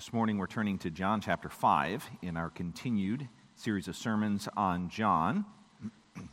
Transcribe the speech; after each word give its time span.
This 0.00 0.14
morning 0.14 0.38
we're 0.38 0.46
turning 0.46 0.78
to 0.78 0.90
John 0.90 1.20
chapter 1.20 1.50
5 1.50 2.08
in 2.22 2.38
our 2.38 2.48
continued 2.48 3.28
series 3.54 3.86
of 3.86 3.94
sermons 3.94 4.48
on 4.56 4.88
John. 4.88 5.44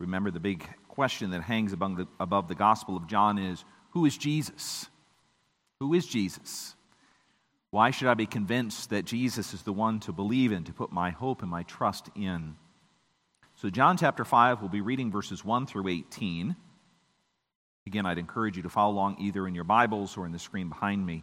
Remember, 0.00 0.32
the 0.32 0.40
big 0.40 0.68
question 0.88 1.30
that 1.30 1.40
hangs 1.40 1.72
above 1.72 1.96
the, 1.96 2.08
above 2.18 2.48
the 2.48 2.56
Gospel 2.56 2.96
of 2.96 3.06
John 3.06 3.38
is 3.38 3.64
Who 3.90 4.04
is 4.04 4.18
Jesus? 4.18 4.88
Who 5.78 5.94
is 5.94 6.06
Jesus? 6.06 6.74
Why 7.70 7.92
should 7.92 8.08
I 8.08 8.14
be 8.14 8.26
convinced 8.26 8.90
that 8.90 9.04
Jesus 9.04 9.54
is 9.54 9.62
the 9.62 9.72
one 9.72 10.00
to 10.00 10.12
believe 10.12 10.50
in, 10.50 10.64
to 10.64 10.72
put 10.72 10.90
my 10.90 11.10
hope 11.10 11.42
and 11.42 11.50
my 11.52 11.62
trust 11.62 12.10
in? 12.16 12.56
So, 13.54 13.70
John 13.70 13.96
chapter 13.96 14.24
5, 14.24 14.60
we'll 14.60 14.70
be 14.70 14.80
reading 14.80 15.12
verses 15.12 15.44
1 15.44 15.66
through 15.66 15.86
18. 15.86 16.56
Again, 17.86 18.06
I'd 18.06 18.18
encourage 18.18 18.56
you 18.56 18.64
to 18.64 18.70
follow 18.70 18.92
along 18.92 19.18
either 19.20 19.46
in 19.46 19.54
your 19.54 19.62
Bibles 19.62 20.16
or 20.16 20.26
in 20.26 20.32
the 20.32 20.40
screen 20.40 20.68
behind 20.68 21.06
me 21.06 21.22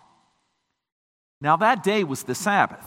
Now 1.41 1.57
that 1.57 1.83
day 1.83 2.03
was 2.03 2.23
the 2.23 2.35
Sabbath. 2.35 2.85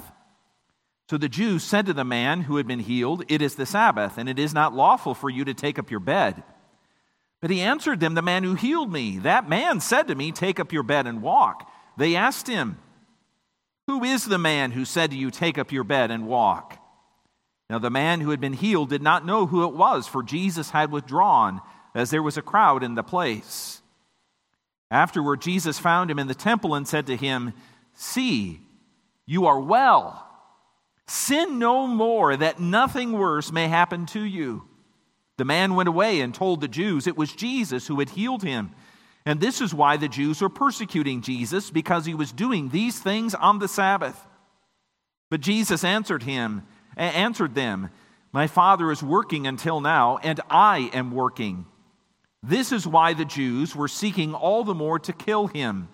So 1.10 1.18
the 1.18 1.28
Jews 1.28 1.62
said 1.62 1.86
to 1.86 1.92
the 1.92 2.04
man 2.04 2.42
who 2.42 2.56
had 2.56 2.66
been 2.66 2.78
healed, 2.78 3.24
It 3.28 3.42
is 3.42 3.56
the 3.56 3.66
Sabbath, 3.66 4.16
and 4.16 4.28
it 4.28 4.38
is 4.38 4.54
not 4.54 4.74
lawful 4.74 5.14
for 5.14 5.28
you 5.28 5.44
to 5.44 5.52
take 5.52 5.78
up 5.78 5.90
your 5.90 6.00
bed. 6.00 6.42
But 7.42 7.50
he 7.50 7.60
answered 7.60 8.00
them, 8.00 8.14
The 8.14 8.22
man 8.22 8.42
who 8.42 8.54
healed 8.54 8.90
me, 8.90 9.18
that 9.18 9.48
man 9.48 9.80
said 9.80 10.08
to 10.08 10.14
me, 10.14 10.32
Take 10.32 10.58
up 10.58 10.72
your 10.72 10.82
bed 10.82 11.06
and 11.06 11.20
walk. 11.20 11.70
They 11.98 12.16
asked 12.16 12.46
him, 12.46 12.78
Who 13.86 14.02
is 14.02 14.24
the 14.24 14.38
man 14.38 14.70
who 14.70 14.86
said 14.86 15.10
to 15.10 15.16
you, 15.16 15.30
Take 15.30 15.58
up 15.58 15.70
your 15.70 15.84
bed 15.84 16.10
and 16.10 16.26
walk? 16.26 16.78
Now 17.68 17.78
the 17.78 17.90
man 17.90 18.20
who 18.20 18.30
had 18.30 18.40
been 18.40 18.52
healed 18.54 18.88
did 18.88 19.02
not 19.02 19.26
know 19.26 19.46
who 19.46 19.64
it 19.64 19.74
was, 19.74 20.06
for 20.06 20.22
Jesus 20.22 20.70
had 20.70 20.90
withdrawn, 20.90 21.60
as 21.94 22.10
there 22.10 22.22
was 22.22 22.38
a 22.38 22.42
crowd 22.42 22.82
in 22.82 22.94
the 22.94 23.02
place. 23.02 23.82
Afterward, 24.90 25.42
Jesus 25.42 25.78
found 25.78 26.10
him 26.10 26.18
in 26.18 26.28
the 26.28 26.34
temple 26.34 26.74
and 26.74 26.86
said 26.86 27.06
to 27.08 27.16
him, 27.16 27.52
See, 27.94 28.60
you 29.26 29.46
are 29.46 29.60
well. 29.60 30.26
Sin 31.06 31.58
no 31.58 31.86
more, 31.86 32.36
that 32.36 32.60
nothing 32.60 33.12
worse 33.12 33.52
may 33.52 33.68
happen 33.68 34.06
to 34.06 34.20
you. 34.22 34.68
The 35.36 35.44
man 35.44 35.74
went 35.74 35.88
away 35.88 36.20
and 36.20 36.34
told 36.34 36.60
the 36.60 36.68
Jews 36.68 37.06
it 37.06 37.16
was 37.16 37.32
Jesus 37.32 37.86
who 37.86 37.98
had 37.98 38.10
healed 38.10 38.42
him. 38.42 38.72
And 39.26 39.40
this 39.40 39.60
is 39.60 39.74
why 39.74 39.96
the 39.96 40.08
Jews 40.08 40.40
were 40.40 40.48
persecuting 40.48 41.22
Jesus, 41.22 41.70
because 41.70 42.04
he 42.04 42.14
was 42.14 42.32
doing 42.32 42.68
these 42.68 42.98
things 42.98 43.34
on 43.34 43.58
the 43.58 43.68
Sabbath. 43.68 44.26
But 45.30 45.40
Jesus 45.40 45.82
answered 45.82 46.22
him, 46.22 46.62
answered 46.96 47.54
them, 47.54 47.90
My 48.32 48.46
Father 48.46 48.90
is 48.90 49.02
working 49.02 49.46
until 49.46 49.80
now, 49.80 50.18
and 50.18 50.40
I 50.50 50.90
am 50.92 51.10
working. 51.10 51.66
This 52.42 52.70
is 52.70 52.86
why 52.86 53.14
the 53.14 53.24
Jews 53.24 53.74
were 53.74 53.88
seeking 53.88 54.34
all 54.34 54.64
the 54.64 54.74
more 54.74 54.98
to 55.00 55.12
kill 55.12 55.46
him. 55.46 55.88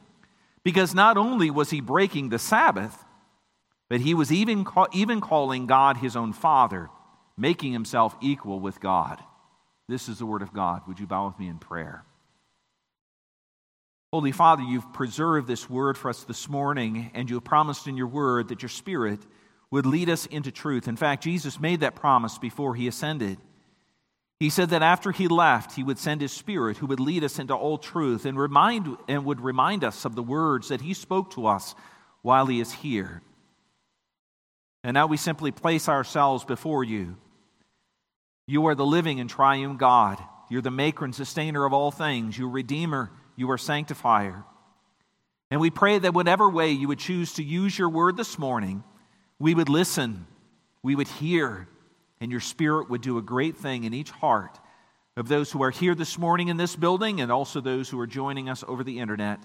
Because 0.64 0.94
not 0.94 1.16
only 1.16 1.50
was 1.50 1.70
he 1.70 1.80
breaking 1.80 2.28
the 2.28 2.38
Sabbath, 2.38 3.04
but 3.88 4.00
he 4.00 4.14
was 4.14 4.30
even, 4.30 4.64
call, 4.64 4.88
even 4.92 5.20
calling 5.20 5.66
God 5.66 5.96
his 5.96 6.16
own 6.16 6.32
Father, 6.32 6.90
making 7.36 7.72
himself 7.72 8.14
equal 8.20 8.60
with 8.60 8.80
God. 8.80 9.22
This 9.88 10.08
is 10.08 10.18
the 10.18 10.26
Word 10.26 10.42
of 10.42 10.52
God. 10.52 10.82
Would 10.86 11.00
you 11.00 11.06
bow 11.06 11.26
with 11.26 11.38
me 11.38 11.48
in 11.48 11.58
prayer? 11.58 12.04
Holy 14.12 14.32
Father, 14.32 14.62
you've 14.62 14.92
preserved 14.92 15.46
this 15.46 15.70
word 15.70 15.96
for 15.96 16.08
us 16.08 16.24
this 16.24 16.48
morning, 16.48 17.10
and 17.14 17.30
you 17.30 17.36
have 17.36 17.44
promised 17.44 17.86
in 17.86 17.96
your 17.96 18.08
word 18.08 18.48
that 18.48 18.62
your 18.62 18.68
Spirit 18.68 19.20
would 19.70 19.86
lead 19.86 20.10
us 20.10 20.26
into 20.26 20.50
truth. 20.50 20.88
In 20.88 20.96
fact, 20.96 21.22
Jesus 21.22 21.60
made 21.60 21.80
that 21.80 21.94
promise 21.94 22.36
before 22.36 22.74
he 22.74 22.88
ascended. 22.88 23.38
He 24.40 24.48
said 24.48 24.70
that 24.70 24.82
after 24.82 25.12
he 25.12 25.28
left, 25.28 25.76
he 25.76 25.82
would 25.82 25.98
send 25.98 26.22
his 26.22 26.32
spirit 26.32 26.78
who 26.78 26.86
would 26.86 26.98
lead 26.98 27.22
us 27.22 27.38
into 27.38 27.54
all 27.54 27.76
truth 27.76 28.24
and 28.24 28.38
remind 28.38 28.96
and 29.06 29.26
would 29.26 29.42
remind 29.42 29.84
us 29.84 30.06
of 30.06 30.14
the 30.14 30.22
words 30.22 30.68
that 30.68 30.80
he 30.80 30.94
spoke 30.94 31.32
to 31.32 31.46
us 31.46 31.74
while 32.22 32.46
he 32.46 32.58
is 32.58 32.72
here. 32.72 33.20
And 34.82 34.94
now 34.94 35.06
we 35.06 35.18
simply 35.18 35.50
place 35.50 35.90
ourselves 35.90 36.44
before 36.44 36.82
you. 36.82 37.18
You 38.46 38.66
are 38.66 38.74
the 38.74 38.86
living 38.86 39.20
and 39.20 39.28
triune 39.28 39.76
God. 39.76 40.18
You're 40.48 40.62
the 40.62 40.70
maker 40.70 41.04
and 41.04 41.14
sustainer 41.14 41.66
of 41.66 41.74
all 41.74 41.90
things. 41.90 42.36
You're 42.38 42.48
redeemer. 42.48 43.10
You 43.36 43.50
are 43.50 43.58
sanctifier. 43.58 44.42
And 45.50 45.60
we 45.60 45.68
pray 45.68 45.98
that 45.98 46.14
whatever 46.14 46.48
way 46.48 46.70
you 46.70 46.88
would 46.88 46.98
choose 46.98 47.34
to 47.34 47.42
use 47.42 47.78
your 47.78 47.90
word 47.90 48.16
this 48.16 48.38
morning, 48.38 48.84
we 49.38 49.54
would 49.54 49.68
listen, 49.68 50.26
we 50.82 50.94
would 50.94 51.08
hear, 51.08 51.68
and 52.20 52.30
your 52.30 52.40
Spirit 52.40 52.90
would 52.90 53.00
do 53.00 53.18
a 53.18 53.22
great 53.22 53.56
thing 53.56 53.84
in 53.84 53.94
each 53.94 54.10
heart 54.10 54.58
of 55.16 55.28
those 55.28 55.50
who 55.50 55.62
are 55.62 55.70
here 55.70 55.94
this 55.94 56.18
morning 56.18 56.48
in 56.48 56.56
this 56.56 56.76
building 56.76 57.20
and 57.20 57.32
also 57.32 57.60
those 57.60 57.88
who 57.88 57.98
are 57.98 58.06
joining 58.06 58.48
us 58.48 58.64
over 58.66 58.84
the 58.84 58.98
internet. 59.00 59.40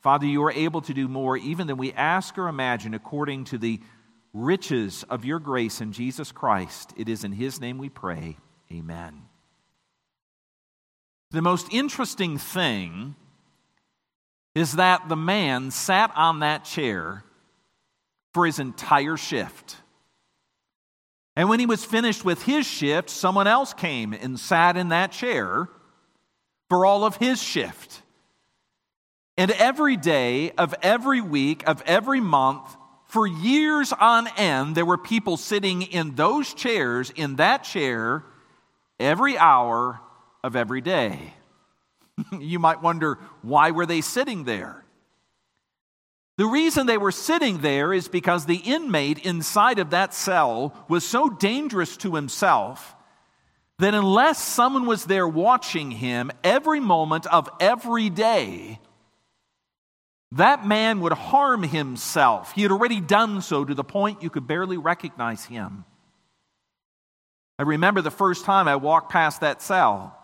Father, 0.00 0.26
you 0.26 0.42
are 0.44 0.52
able 0.52 0.80
to 0.82 0.94
do 0.94 1.08
more 1.08 1.36
even 1.36 1.66
than 1.66 1.76
we 1.76 1.92
ask 1.92 2.38
or 2.38 2.48
imagine 2.48 2.94
according 2.94 3.44
to 3.44 3.58
the 3.58 3.80
riches 4.32 5.04
of 5.10 5.24
your 5.24 5.38
grace 5.38 5.80
in 5.80 5.92
Jesus 5.92 6.32
Christ. 6.32 6.92
It 6.96 7.08
is 7.08 7.24
in 7.24 7.32
his 7.32 7.60
name 7.60 7.78
we 7.78 7.88
pray. 7.88 8.36
Amen. 8.72 9.22
The 11.30 11.42
most 11.42 11.68
interesting 11.72 12.38
thing 12.38 13.16
is 14.54 14.72
that 14.72 15.08
the 15.08 15.16
man 15.16 15.70
sat 15.70 16.10
on 16.14 16.40
that 16.40 16.64
chair 16.64 17.24
for 18.32 18.46
his 18.46 18.58
entire 18.58 19.16
shift. 19.16 19.76
And 21.38 21.48
when 21.48 21.60
he 21.60 21.66
was 21.66 21.84
finished 21.84 22.24
with 22.24 22.42
his 22.42 22.66
shift, 22.66 23.08
someone 23.08 23.46
else 23.46 23.72
came 23.72 24.12
and 24.12 24.40
sat 24.40 24.76
in 24.76 24.88
that 24.88 25.12
chair 25.12 25.68
for 26.68 26.84
all 26.84 27.04
of 27.04 27.14
his 27.14 27.40
shift. 27.40 28.02
And 29.36 29.52
every 29.52 29.96
day 29.96 30.50
of 30.58 30.74
every 30.82 31.20
week 31.20 31.62
of 31.68 31.80
every 31.82 32.18
month, 32.20 32.76
for 33.04 33.24
years 33.24 33.92
on 33.92 34.26
end, 34.36 34.74
there 34.74 34.84
were 34.84 34.98
people 34.98 35.36
sitting 35.36 35.82
in 35.82 36.16
those 36.16 36.52
chairs, 36.54 37.10
in 37.14 37.36
that 37.36 37.62
chair, 37.62 38.24
every 38.98 39.38
hour 39.38 40.00
of 40.42 40.56
every 40.56 40.80
day. 40.80 41.34
you 42.40 42.58
might 42.58 42.82
wonder, 42.82 43.16
why 43.42 43.70
were 43.70 43.86
they 43.86 44.00
sitting 44.00 44.42
there? 44.42 44.84
The 46.38 46.46
reason 46.46 46.86
they 46.86 46.98
were 46.98 47.10
sitting 47.10 47.58
there 47.58 47.92
is 47.92 48.06
because 48.06 48.46
the 48.46 48.58
inmate 48.58 49.18
inside 49.18 49.80
of 49.80 49.90
that 49.90 50.14
cell 50.14 50.72
was 50.88 51.04
so 51.04 51.28
dangerous 51.28 51.96
to 51.98 52.14
himself 52.14 52.94
that 53.80 53.92
unless 53.92 54.40
someone 54.40 54.86
was 54.86 55.04
there 55.04 55.26
watching 55.26 55.90
him 55.90 56.30
every 56.44 56.78
moment 56.78 57.26
of 57.26 57.50
every 57.58 58.08
day, 58.08 58.78
that 60.30 60.64
man 60.64 61.00
would 61.00 61.12
harm 61.12 61.64
himself. 61.64 62.52
He 62.52 62.62
had 62.62 62.70
already 62.70 63.00
done 63.00 63.42
so 63.42 63.64
to 63.64 63.74
the 63.74 63.82
point 63.82 64.22
you 64.22 64.30
could 64.30 64.46
barely 64.46 64.78
recognize 64.78 65.44
him. 65.44 65.84
I 67.58 67.64
remember 67.64 68.00
the 68.00 68.12
first 68.12 68.44
time 68.44 68.68
I 68.68 68.76
walked 68.76 69.10
past 69.10 69.40
that 69.40 69.60
cell 69.60 70.16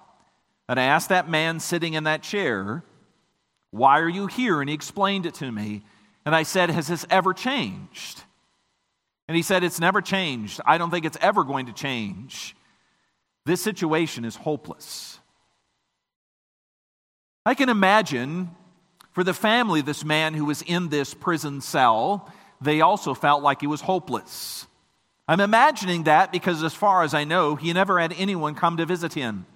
and 0.69 0.79
I 0.79 0.85
asked 0.85 1.09
that 1.09 1.29
man 1.29 1.59
sitting 1.59 1.95
in 1.95 2.05
that 2.05 2.23
chair, 2.23 2.85
Why 3.73 3.99
are 3.99 4.09
you 4.09 4.29
here? 4.29 4.61
And 4.61 4.71
he 4.71 4.75
explained 4.77 5.27
it 5.27 5.35
to 5.35 5.51
me. 5.51 5.83
And 6.27 6.35
I 6.35 6.43
said, 6.43 6.71
Has 6.71 6.89
this 6.89 7.07
ever 7.11 7.35
changed? 7.35 8.23
And 9.29 9.37
he 9.37 9.43
said, 9.43 9.65
It's 9.65 9.81
never 9.81 10.01
changed. 10.01 10.61
I 10.67 10.79
don't 10.79 10.91
think 10.91 11.05
it's 11.05 11.19
ever 11.21 11.45
going 11.45 11.67
to 11.67 11.73
change. 11.73 12.57
This 13.47 13.63
situation 13.63 14.25
is 14.25 14.37
hopeless. 14.37 15.19
I 17.47 17.55
can 17.55 17.69
imagine 17.69 18.51
for 19.13 19.23
the 19.23 19.35
family, 19.35 19.81
this 19.81 20.05
man 20.05 20.35
who 20.35 20.45
was 20.45 20.63
in 20.63 20.89
this 20.89 21.15
prison 21.15 21.61
cell, 21.61 22.33
they 22.61 22.81
also 22.81 23.15
felt 23.15 23.43
like 23.43 23.61
he 23.61 23.67
was 23.67 23.81
hopeless. 23.81 24.67
I'm 25.29 25.41
imagining 25.41 26.05
that 26.05 26.33
because, 26.33 26.63
as 26.63 26.75
far 26.75 27.03
as 27.03 27.15
I 27.15 27.25
know, 27.25 27.55
he 27.55 27.73
never 27.73 28.01
had 28.01 28.13
anyone 28.17 28.55
come 28.55 28.77
to 28.79 28.87
visit 28.87 29.15
him. 29.15 29.47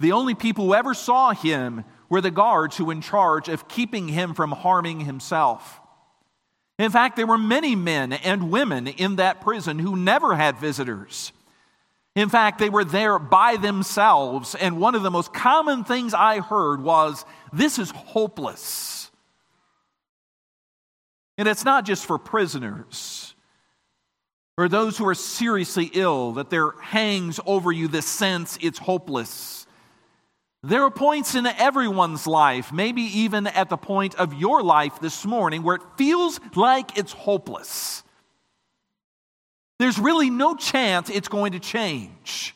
The 0.00 0.12
only 0.12 0.34
people 0.34 0.66
who 0.66 0.74
ever 0.74 0.92
saw 0.92 1.32
him 1.32 1.84
were 2.08 2.20
the 2.20 2.30
guards 2.30 2.76
who 2.76 2.86
were 2.86 2.92
in 2.92 3.00
charge 3.00 3.48
of 3.48 3.68
keeping 3.68 4.08
him 4.08 4.34
from 4.34 4.50
harming 4.50 5.00
himself. 5.00 5.80
In 6.78 6.90
fact, 6.90 7.16
there 7.16 7.26
were 7.26 7.38
many 7.38 7.74
men 7.74 8.12
and 8.12 8.50
women 8.50 8.86
in 8.86 9.16
that 9.16 9.40
prison 9.40 9.78
who 9.78 9.96
never 9.96 10.34
had 10.34 10.58
visitors. 10.58 11.32
In 12.14 12.28
fact, 12.28 12.58
they 12.58 12.70
were 12.70 12.84
there 12.84 13.18
by 13.18 13.56
themselves, 13.56 14.54
and 14.54 14.80
one 14.80 14.94
of 14.94 15.02
the 15.02 15.10
most 15.10 15.32
common 15.32 15.84
things 15.84 16.14
I 16.14 16.40
heard 16.40 16.82
was, 16.82 17.24
This 17.52 17.78
is 17.78 17.90
hopeless. 17.90 19.10
And 21.38 21.46
it's 21.46 21.64
not 21.64 21.84
just 21.84 22.06
for 22.06 22.18
prisoners 22.18 23.34
or 24.58 24.68
those 24.68 24.96
who 24.96 25.06
are 25.06 25.14
seriously 25.14 25.90
ill 25.92 26.32
that 26.32 26.50
there 26.50 26.72
hangs 26.80 27.38
over 27.44 27.70
you 27.70 27.88
this 27.88 28.06
sense 28.06 28.58
it's 28.62 28.78
hopeless. 28.78 29.65
There 30.66 30.82
are 30.82 30.90
points 30.90 31.36
in 31.36 31.46
everyone's 31.46 32.26
life, 32.26 32.72
maybe 32.72 33.02
even 33.02 33.46
at 33.46 33.68
the 33.68 33.76
point 33.76 34.16
of 34.16 34.34
your 34.34 34.64
life 34.64 34.98
this 34.98 35.24
morning, 35.24 35.62
where 35.62 35.76
it 35.76 35.82
feels 35.96 36.40
like 36.56 36.98
it's 36.98 37.12
hopeless. 37.12 38.02
There's 39.78 39.96
really 39.96 40.28
no 40.28 40.56
chance 40.56 41.08
it's 41.08 41.28
going 41.28 41.52
to 41.52 41.60
change. 41.60 42.52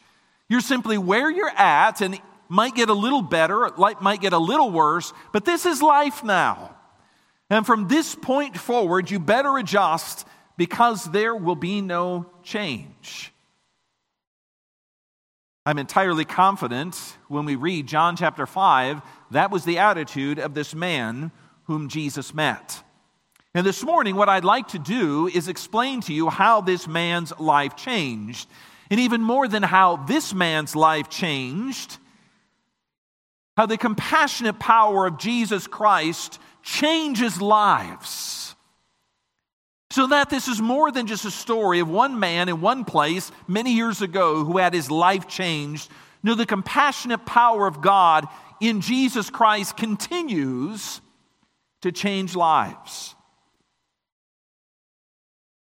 You're 0.48 0.60
simply 0.60 0.98
where 0.98 1.30
you're 1.30 1.56
at, 1.56 2.00
and 2.00 2.14
it 2.14 2.20
might 2.48 2.74
get 2.74 2.88
a 2.88 2.94
little 2.94 3.22
better, 3.22 3.66
it 3.66 4.00
might 4.00 4.20
get 4.20 4.32
a 4.32 4.38
little 4.38 4.72
worse, 4.72 5.12
but 5.32 5.44
this 5.44 5.64
is 5.64 5.80
life 5.80 6.24
now. 6.24 6.74
And 7.48 7.64
from 7.64 7.86
this 7.86 8.16
point 8.16 8.58
forward, 8.58 9.08
you 9.08 9.20
better 9.20 9.56
adjust 9.56 10.26
because 10.56 11.04
there 11.04 11.36
will 11.36 11.54
be 11.54 11.80
no 11.80 12.26
change. 12.42 13.32
I'm 15.66 15.78
entirely 15.78 16.24
confident 16.24 16.96
when 17.28 17.44
we 17.44 17.54
read 17.54 17.86
John 17.86 18.16
chapter 18.16 18.46
5, 18.46 19.02
that 19.32 19.50
was 19.50 19.64
the 19.64 19.78
attitude 19.78 20.38
of 20.38 20.54
this 20.54 20.74
man 20.74 21.32
whom 21.64 21.88
Jesus 21.88 22.32
met. 22.32 22.82
And 23.54 23.66
this 23.66 23.84
morning, 23.84 24.16
what 24.16 24.30
I'd 24.30 24.44
like 24.44 24.68
to 24.68 24.78
do 24.78 25.26
is 25.26 25.48
explain 25.48 26.00
to 26.02 26.14
you 26.14 26.30
how 26.30 26.62
this 26.62 26.88
man's 26.88 27.38
life 27.38 27.76
changed. 27.76 28.48
And 28.90 29.00
even 29.00 29.20
more 29.20 29.48
than 29.48 29.62
how 29.62 29.96
this 29.96 30.32
man's 30.32 30.74
life 30.74 31.10
changed, 31.10 31.98
how 33.56 33.66
the 33.66 33.76
compassionate 33.76 34.58
power 34.58 35.06
of 35.06 35.18
Jesus 35.18 35.66
Christ 35.66 36.40
changes 36.62 37.40
lives. 37.42 38.49
So 39.90 40.06
that 40.06 40.30
this 40.30 40.46
is 40.46 40.60
more 40.60 40.92
than 40.92 41.06
just 41.06 41.24
a 41.24 41.30
story 41.30 41.80
of 41.80 41.88
one 41.88 42.20
man 42.20 42.48
in 42.48 42.60
one 42.60 42.84
place 42.84 43.32
many 43.48 43.74
years 43.74 44.02
ago 44.02 44.44
who 44.44 44.58
had 44.58 44.72
his 44.72 44.90
life 44.90 45.26
changed. 45.26 45.90
No, 46.22 46.34
the 46.34 46.46
compassionate 46.46 47.26
power 47.26 47.66
of 47.66 47.80
God 47.80 48.26
in 48.60 48.82
Jesus 48.82 49.30
Christ 49.30 49.76
continues 49.76 51.00
to 51.82 51.90
change 51.90 52.36
lives. 52.36 53.14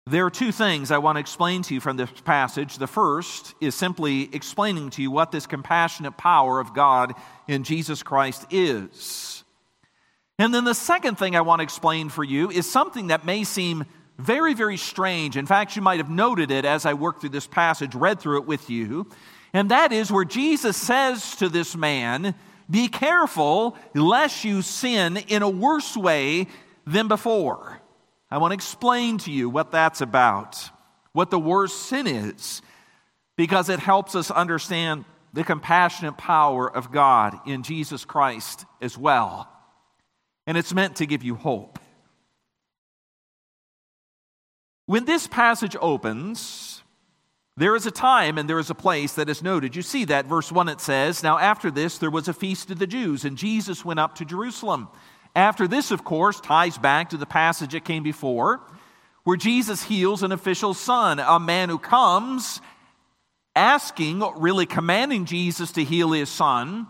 There 0.06 0.26
are 0.26 0.30
two 0.30 0.52
things 0.52 0.90
I 0.90 0.98
want 0.98 1.16
to 1.16 1.20
explain 1.20 1.62
to 1.62 1.74
you 1.74 1.80
from 1.80 1.96
this 1.96 2.10
passage. 2.24 2.76
The 2.76 2.86
first 2.86 3.54
is 3.60 3.74
simply 3.74 4.28
explaining 4.34 4.90
to 4.90 5.02
you 5.02 5.10
what 5.10 5.32
this 5.32 5.46
compassionate 5.46 6.18
power 6.18 6.60
of 6.60 6.74
God 6.74 7.14
in 7.48 7.64
Jesus 7.64 8.02
Christ 8.02 8.44
is. 8.50 9.44
And 10.38 10.52
then 10.52 10.64
the 10.64 10.74
second 10.74 11.16
thing 11.16 11.34
I 11.34 11.40
want 11.40 11.60
to 11.60 11.64
explain 11.64 12.10
for 12.10 12.22
you 12.22 12.50
is 12.50 12.70
something 12.70 13.06
that 13.06 13.24
may 13.24 13.44
seem 13.44 13.86
very, 14.18 14.54
very 14.54 14.76
strange. 14.76 15.36
In 15.36 15.46
fact, 15.46 15.76
you 15.76 15.82
might 15.82 15.98
have 15.98 16.10
noted 16.10 16.50
it 16.50 16.64
as 16.64 16.86
I 16.86 16.94
worked 16.94 17.20
through 17.20 17.30
this 17.30 17.46
passage, 17.46 17.94
read 17.94 18.20
through 18.20 18.38
it 18.38 18.46
with 18.46 18.70
you. 18.70 19.08
And 19.52 19.70
that 19.70 19.92
is 19.92 20.10
where 20.10 20.24
Jesus 20.24 20.76
says 20.76 21.36
to 21.36 21.48
this 21.48 21.76
man, 21.76 22.34
Be 22.70 22.88
careful 22.88 23.76
lest 23.94 24.44
you 24.44 24.62
sin 24.62 25.16
in 25.16 25.42
a 25.42 25.50
worse 25.50 25.96
way 25.96 26.48
than 26.86 27.08
before. 27.08 27.80
I 28.30 28.38
want 28.38 28.52
to 28.52 28.56
explain 28.56 29.18
to 29.18 29.30
you 29.30 29.48
what 29.48 29.70
that's 29.70 30.00
about, 30.00 30.58
what 31.12 31.30
the 31.30 31.38
worst 31.38 31.84
sin 31.84 32.06
is, 32.06 32.62
because 33.36 33.68
it 33.68 33.78
helps 33.78 34.14
us 34.14 34.30
understand 34.30 35.04
the 35.32 35.44
compassionate 35.44 36.16
power 36.16 36.68
of 36.68 36.92
God 36.92 37.38
in 37.46 37.64
Jesus 37.64 38.04
Christ 38.04 38.64
as 38.80 38.96
well. 38.96 39.48
And 40.46 40.56
it's 40.56 40.72
meant 40.72 40.96
to 40.96 41.06
give 41.06 41.22
you 41.22 41.34
hope. 41.34 41.78
When 44.86 45.04
this 45.04 45.26
passage 45.26 45.76
opens, 45.80 46.82
there 47.56 47.74
is 47.76 47.86
a 47.86 47.90
time 47.90 48.36
and 48.36 48.48
there 48.48 48.58
is 48.58 48.70
a 48.70 48.74
place 48.74 49.14
that 49.14 49.28
is 49.28 49.42
noted. 49.42 49.76
You 49.76 49.82
see 49.82 50.04
that, 50.06 50.26
verse 50.26 50.52
1 50.52 50.68
it 50.68 50.80
says, 50.80 51.22
Now 51.22 51.38
after 51.38 51.70
this 51.70 51.98
there 51.98 52.10
was 52.10 52.28
a 52.28 52.34
feast 52.34 52.70
of 52.70 52.78
the 52.78 52.86
Jews, 52.86 53.24
and 53.24 53.38
Jesus 53.38 53.84
went 53.84 54.00
up 54.00 54.16
to 54.16 54.24
Jerusalem. 54.24 54.88
After 55.36 55.66
this, 55.66 55.90
of 55.90 56.04
course, 56.04 56.40
ties 56.40 56.78
back 56.78 57.10
to 57.10 57.16
the 57.16 57.26
passage 57.26 57.72
that 57.72 57.84
came 57.84 58.02
before, 58.02 58.60
where 59.24 59.36
Jesus 59.36 59.84
heals 59.84 60.22
an 60.22 60.32
official's 60.32 60.78
son, 60.78 61.18
a 61.18 61.40
man 61.40 61.70
who 61.70 61.78
comes 61.78 62.60
asking, 63.56 64.22
really 64.36 64.66
commanding 64.66 65.24
Jesus 65.24 65.72
to 65.72 65.84
heal 65.84 66.12
his 66.12 66.28
son 66.28 66.86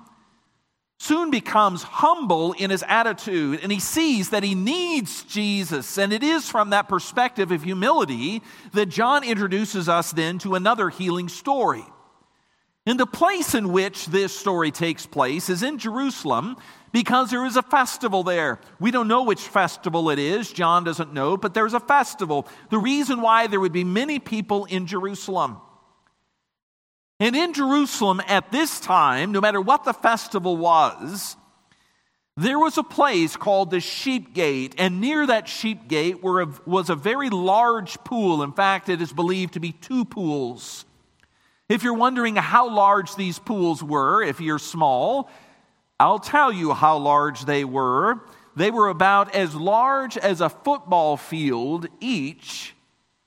soon 0.98 1.30
becomes 1.30 1.82
humble 1.82 2.52
in 2.52 2.70
his 2.70 2.84
attitude 2.86 3.60
and 3.62 3.70
he 3.70 3.80
sees 3.80 4.30
that 4.30 4.42
he 4.42 4.54
needs 4.54 5.24
Jesus. 5.24 5.98
And 5.98 6.12
it 6.12 6.22
is 6.22 6.48
from 6.48 6.70
that 6.70 6.88
perspective 6.88 7.50
of 7.50 7.62
humility 7.62 8.42
that 8.72 8.86
John 8.86 9.24
introduces 9.24 9.88
us 9.88 10.12
then 10.12 10.38
to 10.40 10.54
another 10.54 10.88
healing 10.88 11.28
story. 11.28 11.84
And 12.86 13.00
the 13.00 13.06
place 13.06 13.54
in 13.54 13.72
which 13.72 14.06
this 14.06 14.36
story 14.36 14.70
takes 14.70 15.06
place 15.06 15.48
is 15.48 15.62
in 15.62 15.78
Jerusalem 15.78 16.56
because 16.92 17.30
there 17.30 17.46
is 17.46 17.56
a 17.56 17.62
festival 17.62 18.22
there. 18.22 18.60
We 18.78 18.90
don't 18.90 19.08
know 19.08 19.24
which 19.24 19.40
festival 19.40 20.10
it 20.10 20.18
is, 20.18 20.52
John 20.52 20.84
doesn't 20.84 21.12
know, 21.12 21.36
but 21.36 21.54
there's 21.54 21.74
a 21.74 21.80
festival. 21.80 22.46
The 22.70 22.78
reason 22.78 23.20
why 23.20 23.46
there 23.46 23.58
would 23.58 23.72
be 23.72 23.84
many 23.84 24.18
people 24.18 24.66
in 24.66 24.86
Jerusalem. 24.86 25.56
And 27.20 27.36
in 27.36 27.52
Jerusalem 27.52 28.20
at 28.26 28.50
this 28.50 28.80
time, 28.80 29.32
no 29.32 29.40
matter 29.40 29.60
what 29.60 29.84
the 29.84 29.92
festival 29.92 30.56
was, 30.56 31.36
there 32.36 32.58
was 32.58 32.76
a 32.76 32.82
place 32.82 33.36
called 33.36 33.70
the 33.70 33.78
Sheep 33.78 34.34
Gate, 34.34 34.74
and 34.76 35.00
near 35.00 35.24
that 35.24 35.46
Sheep 35.46 35.86
Gate 35.86 36.20
was 36.20 36.90
a 36.90 36.96
very 36.96 37.30
large 37.30 37.94
pool. 38.02 38.42
In 38.42 38.52
fact, 38.52 38.88
it 38.88 39.00
is 39.00 39.12
believed 39.12 39.54
to 39.54 39.60
be 39.60 39.70
two 39.70 40.04
pools. 40.04 40.84
If 41.68 41.84
you're 41.84 41.94
wondering 41.94 42.34
how 42.34 42.68
large 42.68 43.14
these 43.14 43.38
pools 43.38 43.82
were, 43.82 44.22
if 44.22 44.40
you're 44.40 44.58
small, 44.58 45.30
I'll 46.00 46.18
tell 46.18 46.52
you 46.52 46.74
how 46.74 46.98
large 46.98 47.44
they 47.44 47.64
were. 47.64 48.20
They 48.56 48.72
were 48.72 48.88
about 48.88 49.34
as 49.34 49.54
large 49.54 50.18
as 50.18 50.40
a 50.40 50.48
football 50.48 51.16
field 51.16 51.86
each 52.00 52.74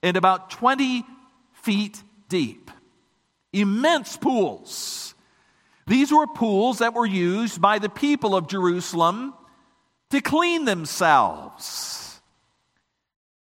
and 0.04 0.18
about 0.18 0.50
20 0.50 1.06
feet 1.54 2.04
deep 2.28 2.70
immense 3.54 4.18
pools. 4.18 5.16
These 5.86 6.12
were 6.12 6.28
pools 6.28 6.80
that 6.80 6.94
were 6.94 7.06
used 7.06 7.62
by 7.62 7.80
the 7.80 7.90
people 7.90 8.36
of 8.36 8.48
Jerusalem 8.48 9.34
to 10.10 10.22
clean 10.22 10.66
themselves. 10.66 12.22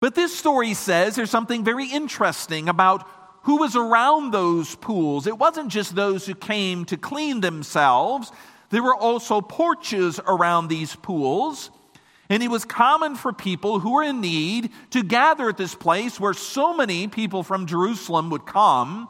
But 0.01 0.15
this 0.15 0.37
story 0.37 0.75
says 0.75 1.17
there's 1.17 1.31
something 1.31 1.65
very 1.65 1.87
interesting 1.87 2.69
about 2.69 3.09
who 3.43 3.57
was 3.59 3.77
around 3.77 4.33
those 4.33 4.75
pools. 4.77 5.27
It 5.27 5.39
wasn't 5.39 5.69
just 5.69 5.95
those 5.95 6.27
who 6.27 6.35
came 6.35 6.85
to 6.87 6.97
clean 6.97 7.41
themselves, 7.41 8.33
there 8.71 8.83
were 8.83 8.97
also 8.97 9.41
porches 9.41 10.21
around 10.27 10.69
these 10.69 10.97
pools. 10.97 11.71
And 12.29 12.43
it 12.43 12.49
was 12.49 12.65
common 12.65 13.15
for 13.15 13.33
people 13.33 13.79
who 13.79 13.93
were 13.93 14.03
in 14.03 14.21
need 14.21 14.71
to 14.91 15.05
gather 15.05 15.49
at 15.49 15.57
this 15.57 15.77
place 15.77 16.19
where 16.19 16.35
so 16.35 16.77
many 16.77 17.07
people 17.07 17.45
from 17.45 17.67
Jerusalem 17.67 18.31
would 18.31 18.47
come 18.47 19.09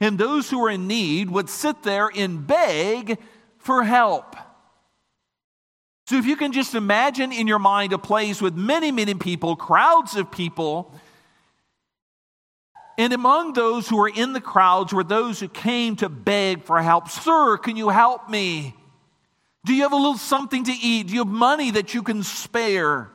and 0.00 0.18
those 0.18 0.48
who 0.50 0.60
were 0.60 0.70
in 0.70 0.86
need 0.86 1.30
would 1.30 1.48
sit 1.48 1.82
there 1.82 2.10
and 2.14 2.46
beg 2.46 3.18
for 3.58 3.82
help. 3.82 4.36
So, 6.06 6.16
if 6.16 6.24
you 6.24 6.36
can 6.36 6.52
just 6.52 6.74
imagine 6.74 7.32
in 7.32 7.46
your 7.46 7.58
mind 7.58 7.92
a 7.92 7.98
place 7.98 8.40
with 8.40 8.54
many, 8.54 8.90
many 8.90 9.14
people, 9.14 9.56
crowds 9.56 10.16
of 10.16 10.30
people, 10.30 10.94
and 12.96 13.12
among 13.12 13.52
those 13.52 13.88
who 13.88 13.98
were 13.98 14.08
in 14.08 14.32
the 14.32 14.40
crowds 14.40 14.92
were 14.92 15.04
those 15.04 15.38
who 15.38 15.48
came 15.48 15.96
to 15.96 16.08
beg 16.08 16.64
for 16.64 16.80
help. 16.80 17.08
Sir, 17.08 17.58
can 17.58 17.76
you 17.76 17.90
help 17.90 18.28
me? 18.30 18.74
Do 19.66 19.74
you 19.74 19.82
have 19.82 19.92
a 19.92 19.96
little 19.96 20.16
something 20.16 20.64
to 20.64 20.72
eat? 20.72 21.08
Do 21.08 21.12
you 21.12 21.20
have 21.20 21.28
money 21.28 21.72
that 21.72 21.92
you 21.92 22.02
can 22.02 22.22
spare? 22.22 23.10